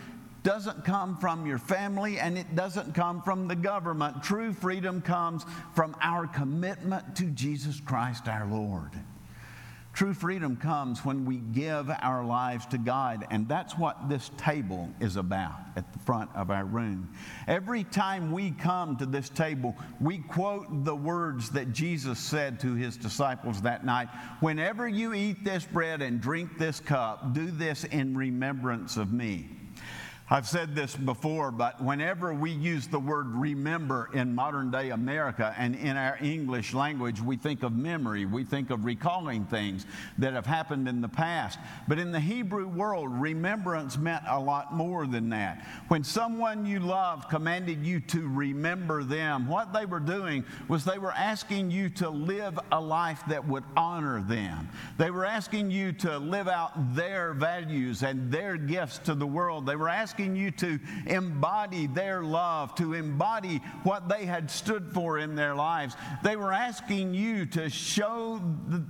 doesn't 0.44 0.84
come 0.84 1.18
from 1.18 1.44
your 1.44 1.58
family 1.58 2.18
and 2.18 2.38
it 2.38 2.54
doesn't 2.54 2.94
come 2.94 3.20
from 3.22 3.48
the 3.48 3.56
government. 3.56 4.22
True 4.22 4.52
freedom 4.54 5.02
comes 5.02 5.44
from 5.74 5.94
our 6.00 6.26
commitment 6.26 7.16
to 7.16 7.24
Jesus 7.24 7.80
Christ 7.80 8.28
our 8.28 8.46
Lord. 8.46 8.92
True 9.92 10.14
freedom 10.14 10.56
comes 10.56 11.04
when 11.04 11.24
we 11.24 11.38
give 11.38 11.90
our 12.00 12.24
lives 12.24 12.64
to 12.66 12.78
God, 12.78 13.26
and 13.30 13.48
that's 13.48 13.76
what 13.76 14.08
this 14.08 14.30
table 14.38 14.88
is 15.00 15.16
about 15.16 15.58
at 15.76 15.92
the 15.92 15.98
front 15.98 16.30
of 16.34 16.50
our 16.50 16.64
room. 16.64 17.12
Every 17.48 17.84
time 17.84 18.30
we 18.30 18.52
come 18.52 18.96
to 18.98 19.06
this 19.06 19.28
table, 19.28 19.76
we 20.00 20.18
quote 20.18 20.84
the 20.84 20.94
words 20.94 21.50
that 21.50 21.72
Jesus 21.72 22.18
said 22.18 22.60
to 22.60 22.74
his 22.74 22.96
disciples 22.96 23.62
that 23.62 23.84
night 23.84 24.08
Whenever 24.38 24.88
you 24.88 25.12
eat 25.12 25.44
this 25.44 25.64
bread 25.64 26.02
and 26.02 26.20
drink 26.20 26.56
this 26.56 26.80
cup, 26.80 27.34
do 27.34 27.50
this 27.50 27.84
in 27.84 28.16
remembrance 28.16 28.96
of 28.96 29.12
me. 29.12 29.59
I've 30.32 30.46
said 30.46 30.76
this 30.76 30.94
before, 30.94 31.50
but 31.50 31.82
whenever 31.82 32.32
we 32.32 32.52
use 32.52 32.86
the 32.86 33.00
word 33.00 33.26
remember 33.34 34.10
in 34.14 34.32
modern 34.32 34.70
day 34.70 34.90
America 34.90 35.52
and 35.58 35.74
in 35.74 35.96
our 35.96 36.18
English 36.22 36.72
language, 36.72 37.20
we 37.20 37.36
think 37.36 37.64
of 37.64 37.72
memory. 37.72 38.26
We 38.26 38.44
think 38.44 38.70
of 38.70 38.84
recalling 38.84 39.44
things 39.46 39.86
that 40.18 40.32
have 40.34 40.46
happened 40.46 40.86
in 40.86 41.00
the 41.00 41.08
past. 41.08 41.58
But 41.88 41.98
in 41.98 42.12
the 42.12 42.20
Hebrew 42.20 42.68
world, 42.68 43.08
remembrance 43.20 43.98
meant 43.98 44.22
a 44.28 44.38
lot 44.38 44.72
more 44.72 45.04
than 45.04 45.30
that. 45.30 45.66
When 45.88 46.04
someone 46.04 46.64
you 46.64 46.78
love 46.78 47.28
commanded 47.28 47.84
you 47.84 47.98
to 47.98 48.28
remember 48.28 49.02
them, 49.02 49.48
what 49.48 49.72
they 49.72 49.84
were 49.84 49.98
doing 49.98 50.44
was 50.68 50.84
they 50.84 50.98
were 50.98 51.10
asking 51.10 51.72
you 51.72 51.90
to 51.90 52.08
live 52.08 52.56
a 52.70 52.80
life 52.80 53.20
that 53.26 53.48
would 53.48 53.64
honor 53.76 54.22
them. 54.22 54.68
They 54.96 55.10
were 55.10 55.26
asking 55.26 55.72
you 55.72 55.90
to 55.94 56.18
live 56.18 56.46
out 56.46 56.94
their 56.94 57.32
values 57.32 58.04
and 58.04 58.30
their 58.30 58.56
gifts 58.56 58.98
to 58.98 59.16
the 59.16 59.26
world. 59.26 59.66
They 59.66 59.74
were 59.74 59.88
asking 59.88 60.19
asking 60.20 60.36
you 60.36 60.50
to 60.50 60.78
embody 61.06 61.86
their 61.86 62.22
love, 62.22 62.74
to 62.74 62.92
embody 62.92 63.58
what 63.84 64.08
they 64.08 64.26
had 64.26 64.50
stood 64.50 64.92
for 64.92 65.18
in 65.18 65.34
their 65.34 65.54
lives. 65.54 65.96
They 66.22 66.36
were 66.36 66.52
asking 66.52 67.14
you 67.14 67.46
to 67.46 67.70
show 67.70 68.40
the, 68.68 68.84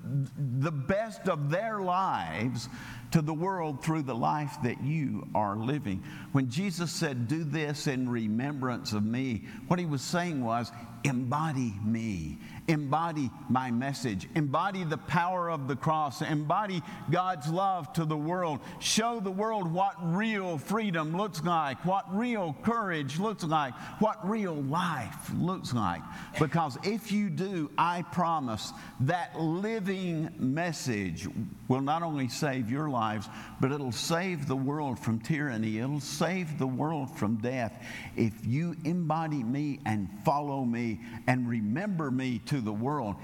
the 0.59 0.73
best 0.73 1.29
of 1.29 1.51
their 1.51 1.81
lives 1.81 2.69
to 3.13 3.23
the 3.23 3.35
world 3.35 3.83
through 3.83 4.03
the 4.03 4.15
life 4.15 4.57
that 4.65 4.83
you 4.83 5.27
are 5.35 5.57
living. 5.57 6.03
When 6.33 6.51
Jesus 6.51 6.91
said, 6.91 7.29
Do 7.29 7.45
this 7.45 7.87
in 7.87 8.09
remembrance 8.09 8.93
of 8.93 9.05
me, 9.05 9.45
what 9.69 9.79
he 9.79 9.87
was 9.87 10.03
saying 10.03 10.43
was, 10.45 10.71
Embody 11.05 11.75
me, 11.85 12.39
embody 12.71 13.31
my 13.49 13.71
message, 13.71 14.29
embody 14.37 14.85
the 14.85 14.97
power 14.97 15.51
of 15.51 15.67
the 15.67 15.75
cross, 15.75 16.23
embody 16.23 16.83
God's 17.11 17.49
love 17.49 17.93
to 17.95 18.05
the 18.05 18.17
world, 18.17 18.61
show 18.79 19.19
the 19.19 19.31
world 19.31 19.71
what 19.73 19.97
real 20.01 20.57
freedom 20.57 21.17
looks 21.17 21.43
like, 21.43 21.85
what 21.85 22.05
real 22.17 22.57
courage 22.63 23.19
looks 23.19 23.43
like, 23.43 23.75
what 23.99 24.27
real 24.27 24.55
life 24.55 25.31
looks 25.35 25.75
like. 25.75 26.01
Because 26.39 26.79
if 26.85 27.11
you 27.11 27.29
do, 27.29 27.71
I 27.77 28.03
promise 28.13 28.73
that 29.01 29.39
living 29.39 30.31
message 30.39 31.27
will 31.67 31.81
not 31.81 32.03
only 32.03 32.29
save 32.29 32.71
your 32.71 32.89
lives, 32.89 33.29
but 33.61 33.73
it'll 33.73 33.91
save 33.91 34.47
the 34.47 34.57
world 34.57 34.99
from 34.99 35.19
tyranny, 35.19 35.79
it'll 35.79 36.01
save 36.01 36.57
the 36.59 36.67
world 36.67 37.17
from 37.19 37.37
death. 37.37 37.85
If 38.17 38.47
you 38.47 38.77
embody 38.85 39.43
me 39.43 39.81
and 39.87 40.09
follow 40.25 40.65
me 40.65 41.01
and 41.27 41.49
remember 41.49 42.11
me 42.13 42.39
to 42.47 42.60
the 42.61 42.73
world, 42.73 43.17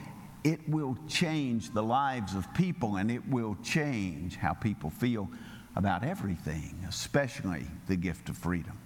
it 0.44 0.68
will 0.68 0.96
change 1.08 1.72
the 1.72 1.82
lives 1.82 2.34
of 2.34 2.52
people 2.54 2.96
and 2.96 3.10
it 3.10 3.26
will 3.28 3.56
change 3.62 4.36
how 4.36 4.54
people 4.54 4.90
feel 4.90 5.28
about 5.74 6.04
everything, 6.04 6.78
especially 6.88 7.66
the 7.86 7.96
gift 7.96 8.28
of 8.28 8.38
freedom. 8.38 8.78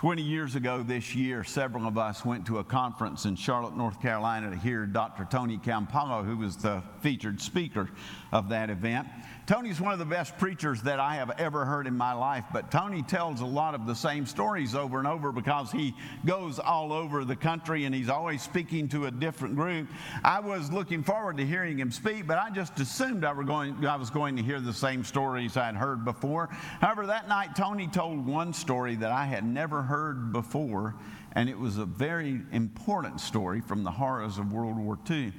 20 0.00 0.22
years 0.22 0.54
ago 0.54 0.82
this 0.82 1.14
year, 1.14 1.44
several 1.44 1.86
of 1.86 1.98
us 1.98 2.24
went 2.24 2.46
to 2.46 2.56
a 2.56 2.64
conference 2.64 3.26
in 3.26 3.36
Charlotte, 3.36 3.76
North 3.76 4.00
Carolina 4.00 4.48
to 4.48 4.56
hear 4.56 4.86
Dr. 4.86 5.26
Tony 5.30 5.58
Campolo, 5.58 6.24
who 6.24 6.38
was 6.38 6.56
the 6.56 6.82
featured 7.02 7.38
speaker 7.38 7.90
of 8.32 8.48
that 8.48 8.70
event. 8.70 9.06
Tony's 9.50 9.80
one 9.80 9.92
of 9.92 9.98
the 9.98 10.04
best 10.04 10.38
preachers 10.38 10.80
that 10.82 11.00
I 11.00 11.16
have 11.16 11.30
ever 11.30 11.64
heard 11.64 11.88
in 11.88 11.96
my 11.96 12.12
life, 12.12 12.44
but 12.52 12.70
Tony 12.70 13.02
tells 13.02 13.40
a 13.40 13.44
lot 13.44 13.74
of 13.74 13.84
the 13.84 13.96
same 13.96 14.24
stories 14.24 14.76
over 14.76 15.00
and 15.00 15.08
over 15.08 15.32
because 15.32 15.72
he 15.72 15.92
goes 16.24 16.60
all 16.60 16.92
over 16.92 17.24
the 17.24 17.34
country 17.34 17.84
and 17.84 17.92
he's 17.92 18.08
always 18.08 18.42
speaking 18.42 18.88
to 18.90 19.06
a 19.06 19.10
different 19.10 19.56
group. 19.56 19.88
I 20.22 20.38
was 20.38 20.70
looking 20.70 21.02
forward 21.02 21.36
to 21.38 21.44
hearing 21.44 21.80
him 21.80 21.90
speak, 21.90 22.28
but 22.28 22.38
I 22.38 22.50
just 22.50 22.78
assumed 22.78 23.24
I, 23.24 23.32
were 23.32 23.42
going, 23.42 23.84
I 23.84 23.96
was 23.96 24.08
going 24.08 24.36
to 24.36 24.42
hear 24.44 24.60
the 24.60 24.72
same 24.72 25.02
stories 25.02 25.56
I'd 25.56 25.74
heard 25.74 26.04
before. 26.04 26.48
However, 26.80 27.06
that 27.06 27.26
night, 27.26 27.56
Tony 27.56 27.88
told 27.88 28.24
one 28.24 28.52
story 28.52 28.94
that 28.94 29.10
I 29.10 29.24
had 29.24 29.44
never 29.44 29.82
heard 29.82 30.32
before, 30.32 30.94
and 31.32 31.48
it 31.48 31.58
was 31.58 31.76
a 31.76 31.86
very 31.86 32.40
important 32.52 33.20
story 33.20 33.60
from 33.60 33.82
the 33.82 33.90
horrors 33.90 34.38
of 34.38 34.52
World 34.52 34.76
War 34.76 34.96
II. 35.10 35.32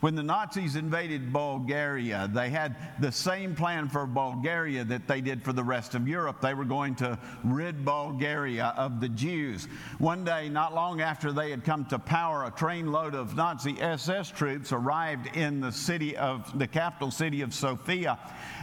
When 0.00 0.14
the 0.14 0.22
Nazis 0.22 0.76
invaded 0.76 1.30
Bulgaria, 1.30 2.30
they 2.32 2.48
had 2.48 2.74
the 3.00 3.12
same 3.12 3.54
plan 3.54 3.88
for 3.88 4.06
Bulgaria 4.06 4.82
that 4.84 5.06
they 5.06 5.20
did 5.20 5.42
for 5.42 5.52
the 5.52 5.62
rest 5.62 5.94
of 5.94 6.08
Europe. 6.08 6.40
They 6.40 6.54
were 6.54 6.64
going 6.64 6.94
to 6.96 7.18
rid 7.44 7.84
Bulgaria 7.84 8.72
of 8.78 9.00
the 9.00 9.10
Jews. 9.10 9.68
One 9.98 10.24
day, 10.24 10.48
not 10.48 10.74
long 10.74 11.02
after 11.02 11.32
they 11.32 11.50
had 11.50 11.64
come 11.64 11.84
to 11.86 11.98
power, 11.98 12.44
a 12.44 12.50
trainload 12.50 13.14
of 13.14 13.36
Nazi 13.36 13.78
SS 13.78 14.30
troops 14.30 14.72
arrived 14.72 15.36
in 15.36 15.60
the 15.60 15.70
city 15.72 16.16
of 16.16 16.58
the 16.58 16.66
capital 16.66 17.10
city 17.10 17.42
of 17.42 17.52
Sofia, 17.52 18.18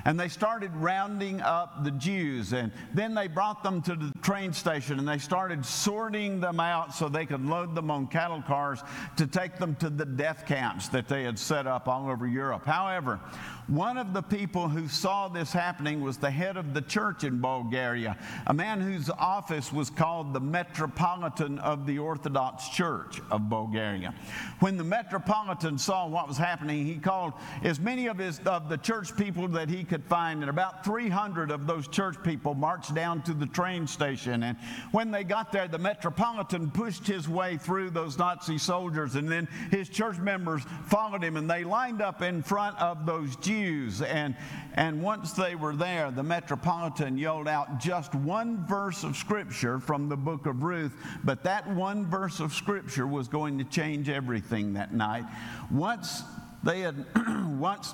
and 0.05 0.19
they 0.19 0.29
started 0.29 0.75
rounding 0.75 1.41
up 1.41 1.83
the 1.83 1.91
Jews. 1.91 2.53
And 2.53 2.71
then 2.95 3.13
they 3.13 3.27
brought 3.27 3.61
them 3.61 3.83
to 3.83 3.95
the 3.95 4.11
train 4.23 4.53
station 4.53 4.97
and 4.97 5.07
they 5.07 5.19
started 5.19 5.65
sorting 5.65 6.39
them 6.39 6.59
out 6.59 6.95
so 6.95 7.09
they 7.09 7.25
could 7.25 7.45
load 7.45 7.75
them 7.75 7.91
on 7.91 8.07
cattle 8.07 8.41
cars 8.41 8.81
to 9.17 9.27
take 9.27 9.57
them 9.57 9.75
to 9.75 9.89
the 9.89 10.05
death 10.05 10.45
camps 10.47 10.87
that 10.89 11.07
they 11.07 11.26
had 11.27 11.37
set 11.37 11.67
up 11.67 11.87
all 11.87 12.09
over 12.09 12.25
Europe. 12.25 12.65
However, 12.65 13.19
one 13.67 13.97
of 13.97 14.13
the 14.13 14.21
people 14.21 14.69
who 14.69 14.87
saw 14.87 15.27
this 15.27 15.51
happening 15.51 15.99
was 15.99 16.15
the 16.15 16.31
head 16.31 16.55
of 16.55 16.73
the 16.73 16.81
church 16.81 17.25
in 17.25 17.41
Bulgaria, 17.41 18.17
a 18.47 18.53
man 18.53 18.79
whose 18.79 19.09
office 19.09 19.73
was 19.73 19.89
called 19.89 20.33
the 20.33 20.39
Metropolitan 20.39 21.59
of 21.59 21.85
the 21.85 21.99
Orthodox 21.99 22.69
Church 22.69 23.19
of 23.29 23.49
Bulgaria. 23.49 24.13
When 24.61 24.77
the 24.77 24.85
Metropolitan 24.85 25.77
saw 25.77 26.07
what 26.07 26.29
was 26.29 26.37
happening, 26.37 26.85
he 26.85 26.95
called 26.95 27.33
as 27.61 27.77
many 27.77 28.07
of, 28.07 28.17
his, 28.17 28.39
of 28.45 28.69
the 28.69 28.77
church 28.77 29.15
people 29.17 29.49
that 29.49 29.67
he 29.67 29.83
could 29.83 30.05
find, 30.05 30.39
and 30.41 30.49
about 30.49 30.85
300 30.85 31.51
of 31.51 31.67
those 31.67 31.89
church 31.89 32.15
people 32.23 32.55
marched 32.55 32.95
down 32.95 33.21
to 33.23 33.33
the 33.33 33.47
train 33.47 33.85
station. 33.85 34.43
And 34.43 34.57
when 34.91 35.11
they 35.11 35.25
got 35.25 35.51
there, 35.51 35.67
the 35.67 35.77
Metropolitan 35.77 36.71
pushed 36.71 37.05
his 37.05 37.27
way 37.27 37.57
through 37.57 37.89
those 37.89 38.17
Nazi 38.17 38.57
soldiers, 38.57 39.15
and 39.15 39.29
then 39.29 39.49
his 39.71 39.89
church 39.89 40.19
members 40.19 40.63
followed 40.85 41.16
him, 41.23 41.37
and 41.37 41.49
they 41.49 41.63
lined 41.63 42.01
up 42.01 42.21
in 42.21 42.41
front 42.41 42.79
of 42.79 43.05
those 43.05 43.35
Jews 43.37 44.01
and, 44.01 44.35
and 44.73 45.01
once 45.01 45.33
they 45.33 45.55
were 45.55 45.75
there, 45.75 46.11
the 46.11 46.23
Metropolitan 46.23 47.17
yelled 47.17 47.47
out 47.47 47.79
just 47.79 48.13
one 48.15 48.65
verse 48.65 49.03
of 49.03 49.15
Scripture 49.15 49.79
from 49.79 50.09
the 50.09 50.17
book 50.17 50.45
of 50.45 50.63
Ruth, 50.63 50.93
but 51.23 51.43
that 51.43 51.67
one 51.67 52.05
verse 52.05 52.39
of 52.39 52.53
Scripture 52.53 53.07
was 53.07 53.27
going 53.27 53.57
to 53.57 53.63
change 53.63 54.09
everything 54.09 54.73
that 54.73 54.93
night. 54.93 55.25
Once 55.71 56.23
they 56.63 56.81
had, 56.81 57.05
once 57.57 57.93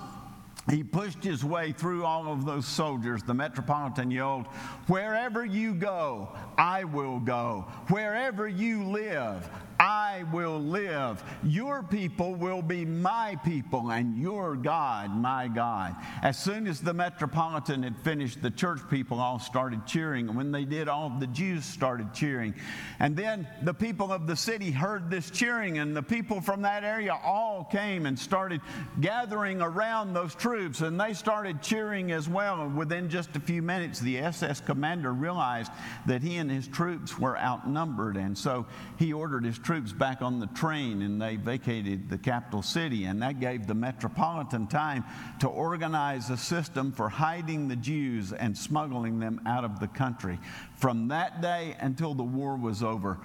he 0.70 0.82
pushed 0.82 1.24
his 1.24 1.44
way 1.44 1.74
through 1.74 2.06
all 2.06 2.32
of 2.32 2.46
those 2.46 2.66
soldiers. 2.66 3.22
The 3.22 3.34
Metropolitan 3.34 4.10
yelled, 4.10 4.48
Wherever 4.88 5.46
you 5.46 5.74
go, 5.74 6.30
I 6.58 6.86
will 6.86 7.20
go. 7.20 7.68
Wherever 7.90 8.48
you 8.48 8.86
live, 8.86 9.50
I 9.84 10.24
will 10.32 10.62
live. 10.62 11.22
Your 11.44 11.84
people 11.84 12.36
will 12.36 12.62
be 12.62 12.86
my 12.86 13.38
people, 13.44 13.92
and 13.92 14.18
your 14.18 14.56
God, 14.56 15.14
my 15.14 15.50
God. 15.50 15.94
As 16.22 16.42
soon 16.42 16.68
as 16.68 16.80
the 16.80 16.94
Metropolitan 16.94 17.84
had 17.84 17.98
finished, 17.98 18.42
the 18.42 18.50
church 18.50 18.80
people 18.90 19.20
all 19.20 19.40
started 19.40 19.86
cheering. 19.86 20.30
And 20.30 20.38
when 20.38 20.54
they 20.54 20.64
did, 20.64 20.88
all 20.88 21.10
the 21.10 21.28
Jews 21.28 21.66
started 21.66 22.14
cheering. 22.14 22.54
And 23.00 23.18
then 23.18 23.46
the 23.62 23.74
people 23.74 24.14
of 24.14 24.26
the 24.26 24.38
city 24.38 24.72
heard 24.72 25.10
this 25.10 25.30
cheering, 25.30 25.80
and 25.80 25.94
the 25.94 26.02
people 26.02 26.40
from 26.40 26.62
that 26.62 26.86
area 26.86 27.20
all 27.22 27.66
came 27.66 28.06
and 28.06 28.18
started 28.18 28.62
gathering 29.02 29.62
around 29.62 30.14
those 30.14 30.34
troops, 30.34 30.80
and 30.80 30.98
they 30.98 31.14
started 31.14 31.62
cheering 31.62 32.14
as 32.14 32.30
well. 32.30 32.62
And 32.62 32.78
within 32.78 33.10
just 33.10 33.36
a 33.36 33.42
few 33.42 33.62
minutes, 33.62 34.00
the 34.00 34.20
SS 34.20 34.62
commander 34.62 35.12
realized 35.12 35.74
that 36.06 36.22
he 36.22 36.38
and 36.38 36.50
his 36.50 36.70
troops 36.70 37.20
were 37.20 37.38
outnumbered, 37.38 38.16
and 38.16 38.38
so 38.38 38.66
he 38.98 39.12
ordered 39.12 39.44
his 39.44 39.60
troops 39.60 39.73
back 39.82 40.22
on 40.22 40.40
the 40.40 40.48
train 40.48 41.02
and 41.02 41.22
they 41.22 41.36
vacated 41.36 42.10
the 42.10 42.18
capital 42.18 42.62
city. 42.62 43.06
And 43.06 43.22
that 43.22 43.40
gave 43.40 43.66
the 43.66 43.74
Metropolitan 43.74 44.68
time 44.68 45.04
to 45.40 45.48
organize 45.48 46.30
a 46.30 46.38
system 46.38 46.92
for 46.92 47.10
hiding 47.10 47.68
the 47.68 47.76
Jews 47.76 48.32
and 48.32 48.58
smuggling 48.58 49.20
them 49.20 49.42
out 49.46 49.64
of 49.64 49.80
the 49.80 49.88
country. 49.88 50.40
From 50.76 51.08
that 51.08 51.42
day 51.42 51.76
until 51.80 52.14
the 52.14 52.24
war 52.24 52.56
was 52.56 52.84
over, 52.84 53.20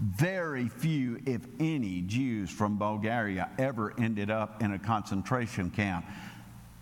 very 0.00 0.68
few, 0.68 1.20
if 1.26 1.46
any, 1.58 2.00
Jews 2.00 2.50
from 2.50 2.78
Bulgaria 2.78 3.50
ever 3.58 3.92
ended 3.98 4.30
up 4.30 4.62
in 4.62 4.72
a 4.72 4.78
concentration 4.78 5.70
camp. 5.70 6.06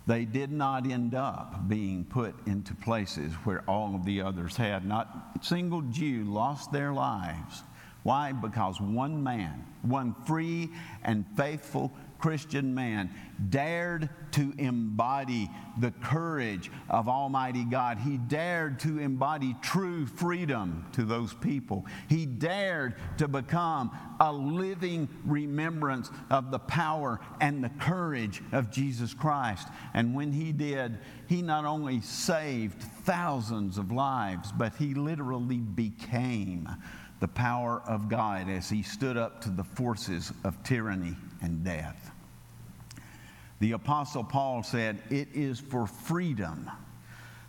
They 0.07 0.25
did 0.25 0.51
not 0.51 0.89
end 0.89 1.13
up 1.13 1.67
being 1.67 2.05
put 2.05 2.33
into 2.47 2.73
places 2.73 3.33
where 3.43 3.63
all 3.67 3.93
of 3.93 4.05
the 4.05 4.21
others 4.21 4.55
had. 4.55 4.85
Not 4.85 5.33
a 5.39 5.43
single 5.43 5.81
Jew 5.81 6.23
lost 6.23 6.71
their 6.71 6.93
lives 6.93 7.63
why? 8.09 8.31
Because 8.31 8.81
one 8.81 9.21
man, 9.21 9.63
one 9.83 10.15
free 10.25 10.71
and 11.03 11.23
faithful 11.37 11.91
Christian 12.17 12.73
man, 12.73 13.11
dared 13.49 14.09
to 14.31 14.51
embody 14.57 15.47
the 15.77 15.91
courage 15.91 16.71
of 16.89 17.07
Almighty 17.07 17.63
God. 17.63 17.99
He 17.99 18.17
dared 18.17 18.79
to 18.79 18.97
embody 18.97 19.55
true 19.61 20.07
freedom 20.07 20.87
to 20.93 21.03
those 21.03 21.35
people. 21.35 21.85
He 22.09 22.25
dared 22.25 22.95
to 23.19 23.27
become 23.27 23.95
a 24.19 24.33
living 24.33 25.07
remembrance 25.23 26.09
of 26.31 26.49
the 26.49 26.57
power 26.57 27.19
and 27.39 27.63
the 27.63 27.69
courage 27.69 28.41
of 28.51 28.71
Jesus 28.71 29.13
Christ. 29.13 29.67
And 29.93 30.15
when 30.15 30.31
he 30.31 30.51
did, 30.51 30.97
he 31.27 31.43
not 31.43 31.63
only 31.63 32.01
saved 32.01 32.81
thousands 32.81 33.77
of 33.77 33.91
lives, 33.91 34.51
but 34.51 34.73
he 34.77 34.95
literally 34.95 35.59
became 35.59 36.67
the 37.19 37.27
power 37.27 37.81
of 37.85 38.09
God 38.09 38.49
as 38.49 38.69
he 38.69 38.83
stood 38.83 39.17
up 39.17 39.41
to 39.41 39.49
the 39.49 39.63
forces 39.63 40.31
of 40.43 40.61
tyranny 40.63 41.15
and 41.41 41.63
death. 41.63 42.11
The 43.59 43.73
Apostle 43.73 44.23
Paul 44.23 44.63
said, 44.63 45.01
It 45.09 45.29
is 45.33 45.59
for 45.59 45.85
freedom 45.85 46.71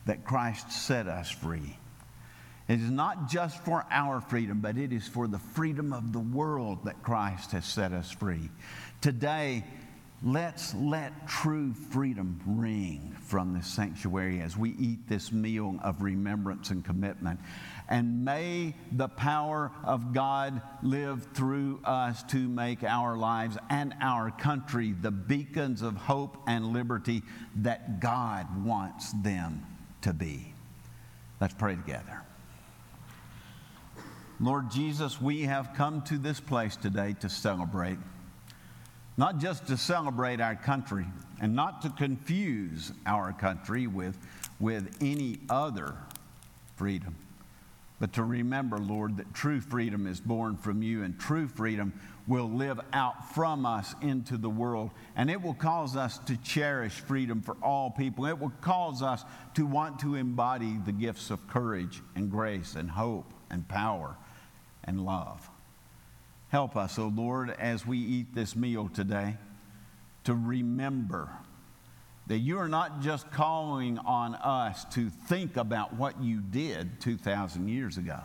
that 0.06 0.24
Christ 0.24 0.72
set 0.72 1.06
us 1.06 1.30
free. 1.30 1.76
It 2.66 2.80
is 2.80 2.90
not 2.90 3.28
just 3.28 3.64
for 3.64 3.84
our 3.90 4.20
freedom, 4.20 4.60
but 4.60 4.76
it 4.76 4.92
is 4.92 5.06
for 5.06 5.26
the 5.26 5.38
freedom 5.38 5.92
of 5.92 6.12
the 6.12 6.20
world 6.20 6.84
that 6.84 7.02
Christ 7.02 7.52
has 7.52 7.64
set 7.64 7.92
us 7.92 8.10
free. 8.10 8.50
Today, 9.00 9.64
let's 10.22 10.74
let 10.74 11.26
true 11.26 11.72
freedom 11.72 12.38
ring 12.44 13.16
from 13.22 13.54
this 13.54 13.66
sanctuary 13.66 14.40
as 14.40 14.56
we 14.56 14.70
eat 14.78 15.08
this 15.08 15.32
meal 15.32 15.78
of 15.82 16.02
remembrance 16.02 16.70
and 16.70 16.84
commitment. 16.84 17.40
And 17.88 18.24
may 18.24 18.74
the 18.92 19.08
power 19.08 19.72
of 19.82 20.12
God 20.12 20.60
live 20.82 21.26
through 21.32 21.80
us 21.84 22.22
to 22.24 22.48
make 22.48 22.84
our 22.84 23.16
lives 23.16 23.56
and 23.70 23.94
our 24.00 24.30
country 24.30 24.92
the 24.92 25.10
beacons 25.10 25.80
of 25.80 25.96
hope 25.96 26.36
and 26.46 26.72
liberty 26.72 27.22
that 27.56 28.00
God 28.00 28.64
wants 28.64 29.12
them 29.22 29.64
to 30.02 30.12
be. 30.12 30.52
Let's 31.40 31.54
pray 31.54 31.76
together. 31.76 32.22
Lord 34.38 34.70
Jesus, 34.70 35.20
we 35.20 35.42
have 35.42 35.74
come 35.74 36.02
to 36.02 36.18
this 36.18 36.40
place 36.40 36.76
today 36.76 37.14
to 37.20 37.28
celebrate. 37.28 37.98
Not 39.20 39.36
just 39.36 39.66
to 39.66 39.76
celebrate 39.76 40.40
our 40.40 40.56
country 40.56 41.04
and 41.42 41.54
not 41.54 41.82
to 41.82 41.90
confuse 41.90 42.90
our 43.04 43.34
country 43.34 43.86
with, 43.86 44.16
with 44.58 44.96
any 45.02 45.40
other 45.50 45.94
freedom 46.76 47.14
but 47.98 48.14
to 48.14 48.24
remember, 48.24 48.78
Lord, 48.78 49.18
that 49.18 49.34
true 49.34 49.60
freedom 49.60 50.06
is 50.06 50.20
born 50.20 50.56
from 50.56 50.82
you, 50.82 51.04
and 51.04 51.20
true 51.20 51.46
freedom 51.46 51.92
will 52.26 52.48
live 52.48 52.80
out 52.94 53.34
from 53.34 53.66
us 53.66 53.94
into 54.00 54.38
the 54.38 54.48
world. 54.48 54.90
And 55.16 55.30
it 55.30 55.42
will 55.42 55.52
cause 55.52 55.96
us 55.96 56.16
to 56.20 56.38
cherish 56.38 56.94
freedom 56.94 57.42
for 57.42 57.58
all 57.62 57.90
people. 57.90 58.24
It 58.24 58.38
will 58.38 58.54
cause 58.62 59.02
us 59.02 59.22
to 59.52 59.66
want 59.66 59.98
to 59.98 60.14
embody 60.14 60.78
the 60.86 60.92
gifts 60.92 61.30
of 61.30 61.46
courage 61.46 62.00
and 62.16 62.30
grace 62.30 62.74
and 62.74 62.90
hope 62.90 63.30
and 63.50 63.68
power 63.68 64.16
and 64.84 65.04
love. 65.04 65.49
Help 66.50 66.76
us, 66.76 66.98
O 66.98 67.04
oh 67.04 67.12
Lord, 67.14 67.50
as 67.50 67.86
we 67.86 67.96
eat 67.98 68.34
this 68.34 68.56
meal 68.56 68.90
today, 68.92 69.36
to 70.24 70.34
remember 70.34 71.30
that 72.26 72.38
you 72.38 72.58
are 72.58 72.68
not 72.68 73.02
just 73.02 73.30
calling 73.30 73.98
on 73.98 74.34
us 74.34 74.84
to 74.86 75.10
think 75.10 75.56
about 75.56 75.94
what 75.94 76.20
you 76.20 76.40
did 76.40 77.00
2,000 77.00 77.68
years 77.68 77.98
ago. 77.98 78.18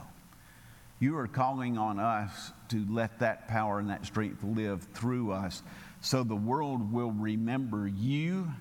You 1.00 1.18
are 1.18 1.28
calling 1.28 1.78
on 1.78 2.00
us 2.00 2.52
to 2.70 2.84
let 2.90 3.20
that 3.20 3.48
power 3.48 3.78
and 3.78 3.92
that 3.92 4.08
strength 4.08 4.44
live 4.44 4.88
through 4.96 5.32
us 5.32 5.62
so 6.02 6.24
the 6.24 6.36
world 6.36 6.92
will 6.92 7.12
remember 7.12 7.88
you 7.88 8.52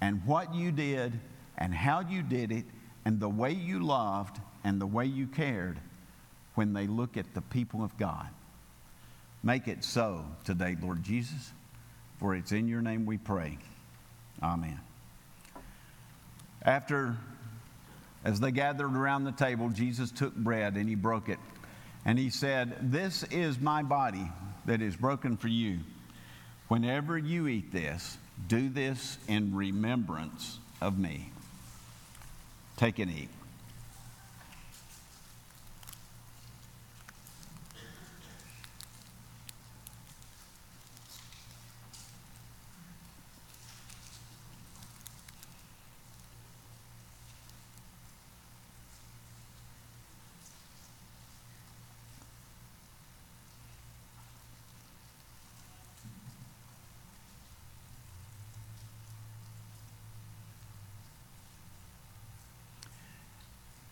and 0.00 0.24
what 0.24 0.54
you 0.54 0.72
did 0.72 1.18
and 1.58 1.74
how 1.74 2.00
you 2.00 2.22
did 2.22 2.52
it 2.52 2.64
and 3.04 3.20
the 3.20 3.28
way 3.28 3.52
you 3.52 3.80
loved 3.80 4.40
and 4.64 4.80
the 4.80 4.86
way 4.86 5.04
you 5.04 5.26
cared 5.26 5.78
when 6.54 6.72
they 6.72 6.86
look 6.86 7.18
at 7.18 7.34
the 7.34 7.42
people 7.42 7.84
of 7.84 7.96
God. 7.98 8.28
Make 9.42 9.68
it 9.68 9.84
so 9.84 10.24
today, 10.44 10.76
Lord 10.80 11.02
Jesus, 11.02 11.52
for 12.18 12.34
it's 12.34 12.52
in 12.52 12.68
your 12.68 12.82
name 12.82 13.06
we 13.06 13.18
pray. 13.18 13.58
Amen. 14.42 14.80
After, 16.62 17.16
as 18.24 18.40
they 18.40 18.50
gathered 18.50 18.96
around 18.96 19.24
the 19.24 19.32
table, 19.32 19.68
Jesus 19.68 20.10
took 20.10 20.34
bread 20.34 20.74
and 20.74 20.88
he 20.88 20.94
broke 20.94 21.28
it. 21.28 21.38
And 22.04 22.18
he 22.18 22.30
said, 22.30 22.90
This 22.92 23.22
is 23.24 23.60
my 23.60 23.82
body 23.82 24.30
that 24.66 24.82
is 24.82 24.96
broken 24.96 25.36
for 25.36 25.48
you. 25.48 25.78
Whenever 26.68 27.16
you 27.16 27.46
eat 27.46 27.72
this, 27.72 28.18
do 28.48 28.68
this 28.68 29.18
in 29.28 29.54
remembrance 29.54 30.58
of 30.80 30.98
me. 30.98 31.30
Take 32.76 32.98
and 32.98 33.10
eat. 33.10 33.30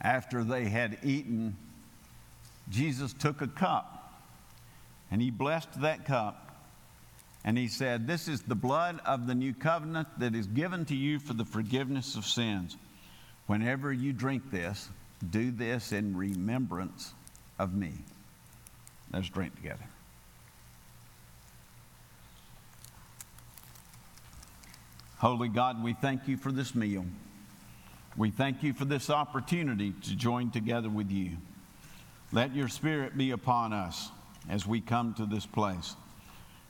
After 0.07 0.45
they 0.45 0.67
had 0.67 0.99
eaten, 1.03 1.57
Jesus 2.69 3.13
took 3.13 3.43
a 3.43 3.49
cup 3.49 4.23
and 5.11 5.21
he 5.21 5.33
blessed 5.33 5.81
that 5.81 6.05
cup 6.05 6.65
and 7.45 7.59
he 7.59 7.67
said, 7.67 8.07
This 8.07 8.29
is 8.29 8.43
the 8.43 8.55
blood 8.55 9.01
of 9.05 9.27
the 9.27 9.35
new 9.35 9.53
covenant 9.53 10.07
that 10.19 10.37
is 10.37 10.47
given 10.47 10.85
to 10.87 10.95
you 10.95 11.19
for 11.19 11.33
the 11.33 11.45
forgiveness 11.45 12.15
of 12.15 12.25
sins. 12.25 12.77
Whenever 13.49 13.93
you 13.93 14.13
drink 14.13 14.49
this, 14.53 14.89
do 15.29 15.51
this 15.51 15.91
in 15.91 16.17
remembrance 16.17 17.13
of 17.59 17.75
me. 17.75 17.93
Let's 19.13 19.29
drink 19.29 19.57
together. 19.57 19.87
Holy 25.19 25.49
God, 25.49 25.83
we 25.83 25.95
thank 25.95 26.29
you 26.29 26.37
for 26.37 26.53
this 26.53 26.77
meal. 26.77 27.05
We 28.17 28.31
thank 28.31 28.63
you 28.63 28.73
for 28.73 28.87
this 28.87 29.11
opportunity 29.11 29.93
to 29.93 30.17
join 30.17 30.51
together 30.51 30.89
with 30.89 31.11
you. 31.11 31.33
Let 32.33 32.55
your 32.55 32.69
spirit 32.69 33.17
be 33.17 33.33
upon 33.33 33.75
us 33.75 34.09
as 34.49 34.67
we 34.67 34.81
come 34.81 35.13
to 35.15 35.27
this 35.27 35.45
place 35.45 35.95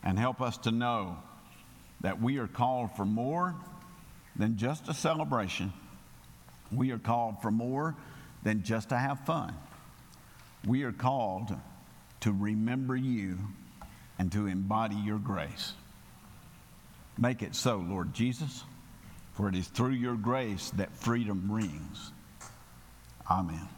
and 0.02 0.18
help 0.18 0.40
us 0.40 0.58
to 0.58 0.72
know 0.72 1.18
that 2.00 2.20
we 2.20 2.38
are 2.38 2.48
called 2.48 2.96
for 2.96 3.04
more 3.04 3.54
than 4.34 4.56
just 4.56 4.88
a 4.88 4.94
celebration. 4.94 5.72
We 6.72 6.90
are 6.90 6.98
called 6.98 7.40
for 7.42 7.52
more 7.52 7.94
than 8.42 8.64
just 8.64 8.88
to 8.88 8.96
have 8.96 9.20
fun. 9.20 9.54
We 10.66 10.82
are 10.82 10.92
called 10.92 11.54
to 12.20 12.32
remember 12.32 12.96
you 12.96 13.38
and 14.18 14.32
to 14.32 14.48
embody 14.48 14.96
your 14.96 15.18
grace. 15.18 15.74
Make 17.16 17.42
it 17.42 17.54
so, 17.54 17.76
Lord 17.76 18.14
Jesus, 18.14 18.64
for 19.36 19.48
it 19.48 19.54
is 19.54 19.68
through 19.68 19.90
your 19.90 20.14
grace 20.14 20.70
that 20.76 20.90
freedom 20.96 21.46
rings. 21.50 22.12
Amen. 23.30 23.68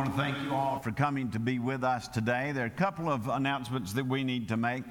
Want 0.00 0.12
to 0.12 0.18
thank 0.18 0.42
you 0.42 0.54
all 0.54 0.78
for 0.78 0.92
coming 0.92 1.30
to 1.30 1.38
be 1.38 1.58
with 1.58 1.84
us 1.84 2.08
today. 2.08 2.52
There 2.52 2.62
are 2.62 2.68
a 2.68 2.70
couple 2.70 3.12
of 3.12 3.28
announcements 3.28 3.92
that 3.92 4.06
we 4.06 4.24
need 4.24 4.48
to 4.48 4.56
make. 4.56 4.82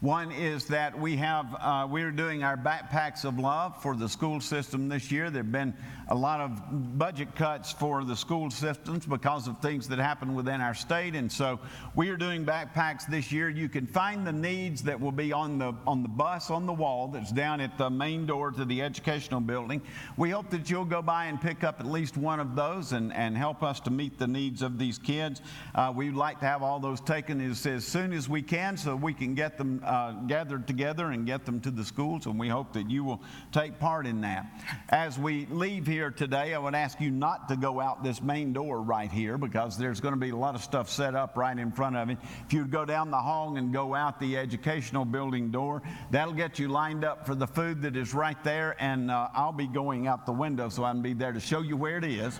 One 0.00 0.30
is 0.30 0.66
that 0.66 0.96
we 0.96 1.16
have 1.16 1.56
uh, 1.58 1.88
we're 1.90 2.12
doing 2.12 2.44
our 2.44 2.56
backpacks 2.56 3.24
of 3.24 3.36
love 3.36 3.82
for 3.82 3.96
the 3.96 4.08
school 4.08 4.40
system 4.40 4.88
this 4.88 5.10
year. 5.10 5.28
There've 5.28 5.50
been 5.50 5.74
a 6.06 6.14
lot 6.14 6.40
of 6.40 6.96
budget 6.96 7.34
cuts 7.34 7.72
for 7.72 8.04
the 8.04 8.14
school 8.14 8.48
systems 8.48 9.06
because 9.06 9.48
of 9.48 9.58
things 9.58 9.88
that 9.88 9.98
happen 9.98 10.36
within 10.36 10.60
our 10.60 10.72
state, 10.72 11.16
and 11.16 11.30
so 11.30 11.58
we 11.96 12.10
are 12.10 12.16
doing 12.16 12.46
backpacks 12.46 13.08
this 13.08 13.32
year. 13.32 13.48
You 13.48 13.68
can 13.68 13.88
find 13.88 14.24
the 14.24 14.32
needs 14.32 14.84
that 14.84 15.00
will 15.00 15.10
be 15.10 15.32
on 15.32 15.58
the 15.58 15.74
on 15.84 16.04
the 16.04 16.08
bus 16.08 16.48
on 16.48 16.64
the 16.64 16.72
wall 16.72 17.08
that's 17.08 17.32
down 17.32 17.60
at 17.60 17.76
the 17.76 17.90
main 17.90 18.24
door 18.24 18.52
to 18.52 18.64
the 18.64 18.80
educational 18.80 19.40
building. 19.40 19.82
We 20.16 20.30
hope 20.30 20.48
that 20.50 20.70
you'll 20.70 20.84
go 20.84 21.02
by 21.02 21.24
and 21.24 21.40
pick 21.40 21.64
up 21.64 21.80
at 21.80 21.86
least 21.86 22.16
one 22.16 22.38
of 22.38 22.54
those 22.54 22.92
and, 22.92 23.12
and 23.12 23.36
help 23.36 23.64
us 23.64 23.80
to 23.80 23.90
meet 23.90 24.16
the 24.16 24.28
needs 24.28 24.62
of 24.62 24.78
these 24.78 24.96
kids. 24.96 25.42
Uh, 25.74 25.92
we'd 25.94 26.14
like 26.14 26.38
to 26.38 26.46
have 26.46 26.62
all 26.62 26.78
those 26.78 27.00
taken 27.00 27.40
as, 27.40 27.66
as 27.66 27.84
soon 27.84 28.12
as 28.12 28.28
we 28.28 28.42
can 28.42 28.76
so 28.76 28.94
we 28.94 29.12
can 29.12 29.34
get 29.34 29.58
them 29.58 29.82
uh, 29.88 30.12
gathered 30.26 30.66
together 30.66 31.10
and 31.10 31.26
get 31.26 31.46
them 31.46 31.60
to 31.60 31.70
the 31.70 31.84
schools, 31.84 32.26
and 32.26 32.38
we 32.38 32.48
hope 32.48 32.74
that 32.74 32.90
you 32.90 33.02
will 33.02 33.22
take 33.52 33.78
part 33.78 34.06
in 34.06 34.20
that. 34.20 34.46
As 34.90 35.18
we 35.18 35.46
leave 35.46 35.86
here 35.86 36.10
today, 36.10 36.54
I 36.54 36.58
would 36.58 36.74
ask 36.74 37.00
you 37.00 37.10
not 37.10 37.48
to 37.48 37.56
go 37.56 37.80
out 37.80 38.04
this 38.04 38.22
main 38.22 38.52
door 38.52 38.82
right 38.82 39.10
here 39.10 39.38
because 39.38 39.78
there's 39.78 40.00
going 40.00 40.14
to 40.14 40.20
be 40.20 40.30
a 40.30 40.36
lot 40.36 40.54
of 40.54 40.62
stuff 40.62 40.90
set 40.90 41.14
up 41.14 41.36
right 41.36 41.58
in 41.58 41.72
front 41.72 41.96
of 41.96 42.10
it. 42.10 42.18
If 42.46 42.52
you'd 42.52 42.70
go 42.70 42.84
down 42.84 43.10
the 43.10 43.18
hall 43.18 43.56
and 43.56 43.72
go 43.72 43.94
out 43.94 44.20
the 44.20 44.36
educational 44.36 45.06
building 45.06 45.50
door, 45.50 45.82
that'll 46.10 46.34
get 46.34 46.58
you 46.58 46.68
lined 46.68 47.04
up 47.04 47.26
for 47.26 47.34
the 47.34 47.46
food 47.46 47.80
that 47.82 47.96
is 47.96 48.12
right 48.12 48.42
there, 48.44 48.76
and 48.78 49.10
uh, 49.10 49.28
I'll 49.34 49.52
be 49.52 49.66
going 49.66 50.06
out 50.06 50.26
the 50.26 50.32
window 50.32 50.68
so 50.68 50.84
I 50.84 50.92
can 50.92 51.02
be 51.02 51.14
there 51.14 51.32
to 51.32 51.40
show 51.40 51.62
you 51.62 51.76
where 51.76 51.96
it 51.96 52.04
is. 52.04 52.38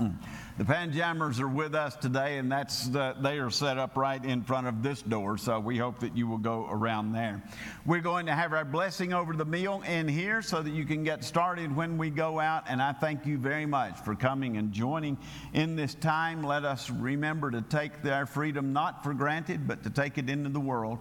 The 0.58 0.66
Panjammers 0.66 1.40
are 1.40 1.48
with 1.48 1.74
us 1.74 1.96
today, 1.96 2.36
and 2.36 2.52
that's 2.52 2.86
the, 2.88 3.16
they 3.22 3.38
are 3.38 3.48
set 3.48 3.78
up 3.78 3.96
right 3.96 4.22
in 4.22 4.42
front 4.42 4.66
of 4.66 4.82
this 4.82 5.00
door. 5.00 5.38
So 5.38 5.58
we 5.58 5.78
hope 5.78 6.00
that 6.00 6.14
you 6.18 6.26
will 6.26 6.36
go 6.36 6.66
around 6.68 7.12
there. 7.12 7.42
We're 7.86 8.02
going 8.02 8.26
to 8.26 8.34
have 8.34 8.52
our 8.52 8.66
blessing 8.66 9.14
over 9.14 9.32
the 9.32 9.46
meal 9.46 9.82
in 9.88 10.06
here 10.06 10.42
so 10.42 10.60
that 10.60 10.68
you 10.68 10.84
can 10.84 11.02
get 11.02 11.24
started 11.24 11.74
when 11.74 11.96
we 11.96 12.10
go 12.10 12.38
out. 12.38 12.64
And 12.68 12.82
I 12.82 12.92
thank 12.92 13.24
you 13.24 13.38
very 13.38 13.64
much 13.64 14.00
for 14.00 14.14
coming 14.14 14.58
and 14.58 14.70
joining 14.70 15.16
in 15.54 15.76
this 15.76 15.94
time. 15.94 16.42
Let 16.42 16.66
us 16.66 16.90
remember 16.90 17.50
to 17.52 17.62
take 17.62 17.92
our 18.04 18.26
freedom 18.26 18.74
not 18.74 19.02
for 19.02 19.14
granted, 19.14 19.66
but 19.66 19.84
to 19.84 19.90
take 19.90 20.18
it 20.18 20.28
into 20.28 20.50
the 20.50 20.60
world 20.60 20.98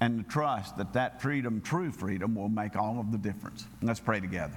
and 0.00 0.24
to 0.24 0.32
trust 0.32 0.78
that 0.78 0.94
that 0.94 1.20
freedom, 1.20 1.60
true 1.60 1.92
freedom, 1.92 2.34
will 2.34 2.48
make 2.48 2.76
all 2.76 2.98
of 2.98 3.12
the 3.12 3.18
difference. 3.18 3.66
Let's 3.82 4.00
pray 4.00 4.20
together. 4.20 4.56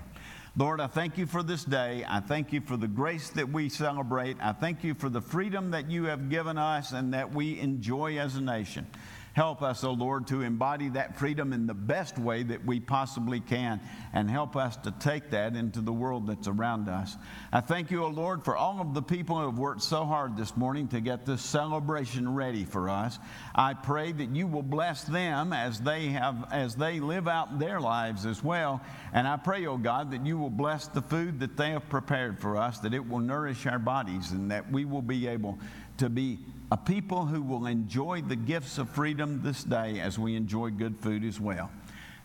Lord, 0.57 0.79
I 0.79 0.87
thank 0.87 1.17
you 1.17 1.25
for 1.25 1.43
this 1.43 1.65
day. 1.65 2.05
I 2.07 2.21
thank 2.21 2.53
you 2.53 2.61
for 2.61 2.77
the 2.77 2.87
grace 2.87 3.29
that 3.31 3.49
we 3.49 3.67
celebrate. 3.67 4.37
I 4.39 4.53
thank 4.53 4.85
you 4.85 4.93
for 4.93 5.09
the 5.09 5.19
freedom 5.19 5.71
that 5.71 5.91
you 5.91 6.05
have 6.05 6.29
given 6.29 6.57
us 6.57 6.93
and 6.93 7.13
that 7.13 7.33
we 7.33 7.59
enjoy 7.59 8.17
as 8.17 8.37
a 8.37 8.41
nation. 8.41 8.87
Help 9.35 9.61
us, 9.61 9.83
O 9.83 9.89
oh 9.89 9.93
Lord, 9.93 10.27
to 10.27 10.43
embody 10.43 10.87
that 10.87 11.19
freedom 11.19 11.51
in 11.51 11.67
the 11.67 11.73
best 11.73 12.17
way 12.17 12.41
that 12.43 12.65
we 12.65 12.79
possibly 12.79 13.41
can, 13.41 13.81
and 14.13 14.31
help 14.31 14.55
us 14.55 14.77
to 14.77 14.91
take 14.91 15.31
that 15.31 15.57
into 15.57 15.81
the 15.81 15.91
world 15.91 16.27
that's 16.27 16.47
around 16.47 16.87
us. 16.87 17.17
I 17.51 17.59
thank 17.59 17.91
you, 17.91 18.03
O 18.03 18.07
oh 18.07 18.11
Lord, 18.11 18.45
for 18.45 18.55
all 18.55 18.79
of 18.79 18.93
the 18.93 19.01
people 19.01 19.37
who 19.37 19.47
have 19.47 19.59
worked 19.59 19.81
so 19.81 20.05
hard 20.05 20.37
this 20.37 20.55
morning 20.55 20.87
to 20.87 21.01
get 21.01 21.25
this 21.25 21.41
celebration 21.41 22.33
ready 22.33 22.63
for 22.63 22.89
us. 22.89 23.19
I 23.53 23.73
pray 23.73 24.13
that 24.13 24.29
you 24.29 24.47
will 24.47 24.63
bless 24.63 25.03
them 25.03 25.51
as 25.51 25.81
they 25.81 26.07
have 26.07 26.47
as 26.53 26.75
they 26.75 27.01
live 27.01 27.27
out 27.27 27.59
their 27.59 27.81
lives 27.81 28.25
as 28.25 28.41
well. 28.41 28.79
And 29.11 29.27
I 29.27 29.35
pray, 29.35 29.65
O 29.65 29.73
oh 29.73 29.77
God, 29.77 30.11
that 30.11 30.25
you 30.25 30.37
will 30.37 30.49
bless 30.49 30.87
the 30.87 31.01
food 31.01 31.41
that 31.41 31.57
they 31.57 31.71
have 31.71 31.89
prepared 31.89 32.39
for 32.39 32.55
us, 32.55 32.79
that 32.79 32.93
it 32.93 33.05
will 33.05 33.19
nourish 33.19 33.65
our 33.65 33.79
bodies, 33.79 34.31
and 34.31 34.49
that 34.51 34.71
we 34.71 34.85
will 34.85 35.01
be 35.01 35.27
able 35.27 35.59
to 35.97 36.09
be 36.09 36.39
a 36.71 36.77
people 36.77 37.25
who 37.25 37.41
will 37.41 37.67
enjoy 37.67 38.21
the 38.21 38.35
gifts 38.35 38.77
of 38.77 38.89
freedom 38.89 39.41
this 39.43 39.63
day 39.63 39.99
as 39.99 40.17
we 40.17 40.35
enjoy 40.35 40.71
good 40.71 40.97
food 40.97 41.23
as 41.23 41.39
well. 41.39 41.71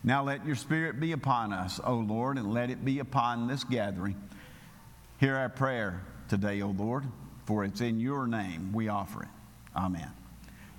Now 0.03 0.25
let 0.25 0.47
your 0.47 0.57
spirit 0.57 0.99
be 0.99 1.13
upon 1.13 1.53
us, 1.53 1.79
O 1.85 1.97
Lord, 1.97 2.39
and 2.39 2.53
let 2.53 2.71
it 2.71 2.85
be 2.85 3.01
upon 3.01 3.49
this 3.49 3.65
gathering. 3.65 4.17
Hear 5.19 5.37
our 5.37 5.51
prayer 5.51 6.03
today, 6.29 6.63
O 6.63 6.69
Lord, 6.71 7.05
for 7.45 7.65
it's 7.65 7.83
in 7.83 8.01
your 8.01 8.27
name 8.27 8.73
we 8.73 8.89
offer 8.89 9.23
it. 9.25 9.29
Amen. 9.77 10.11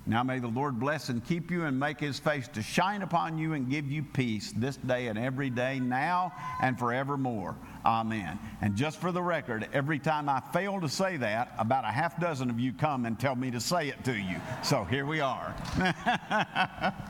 Now 0.04 0.24
may 0.24 0.40
the 0.40 0.48
Lord 0.48 0.80
bless 0.80 1.10
and 1.10 1.24
keep 1.24 1.50
you 1.50 1.64
and 1.64 1.78
make 1.78 2.00
his 2.00 2.18
face 2.18 2.48
to 2.48 2.62
shine 2.62 3.02
upon 3.02 3.38
you 3.38 3.52
and 3.52 3.70
give 3.70 3.90
you 3.90 4.02
peace 4.02 4.52
this 4.56 4.76
day 4.76 5.06
and 5.06 5.18
every 5.18 5.48
day, 5.48 5.78
now 5.78 6.32
and 6.60 6.76
forevermore. 6.76 7.56
Amen. 7.84 8.38
And 8.60 8.74
just 8.74 9.00
for 9.00 9.12
the 9.12 9.22
record, 9.22 9.68
every 9.72 10.00
time 10.00 10.28
I 10.28 10.40
fail 10.52 10.80
to 10.80 10.88
say 10.88 11.16
that, 11.18 11.54
about 11.58 11.84
a 11.84 11.88
half 11.88 12.18
dozen 12.18 12.50
of 12.50 12.58
you 12.58 12.72
come 12.72 13.06
and 13.06 13.18
tell 13.18 13.36
me 13.36 13.50
to 13.52 13.60
say 13.60 13.88
it 13.88 14.04
to 14.04 14.16
you. 14.16 14.36
So 14.62 14.84
here 14.84 15.06
we 15.06 15.20
are. 15.20 15.54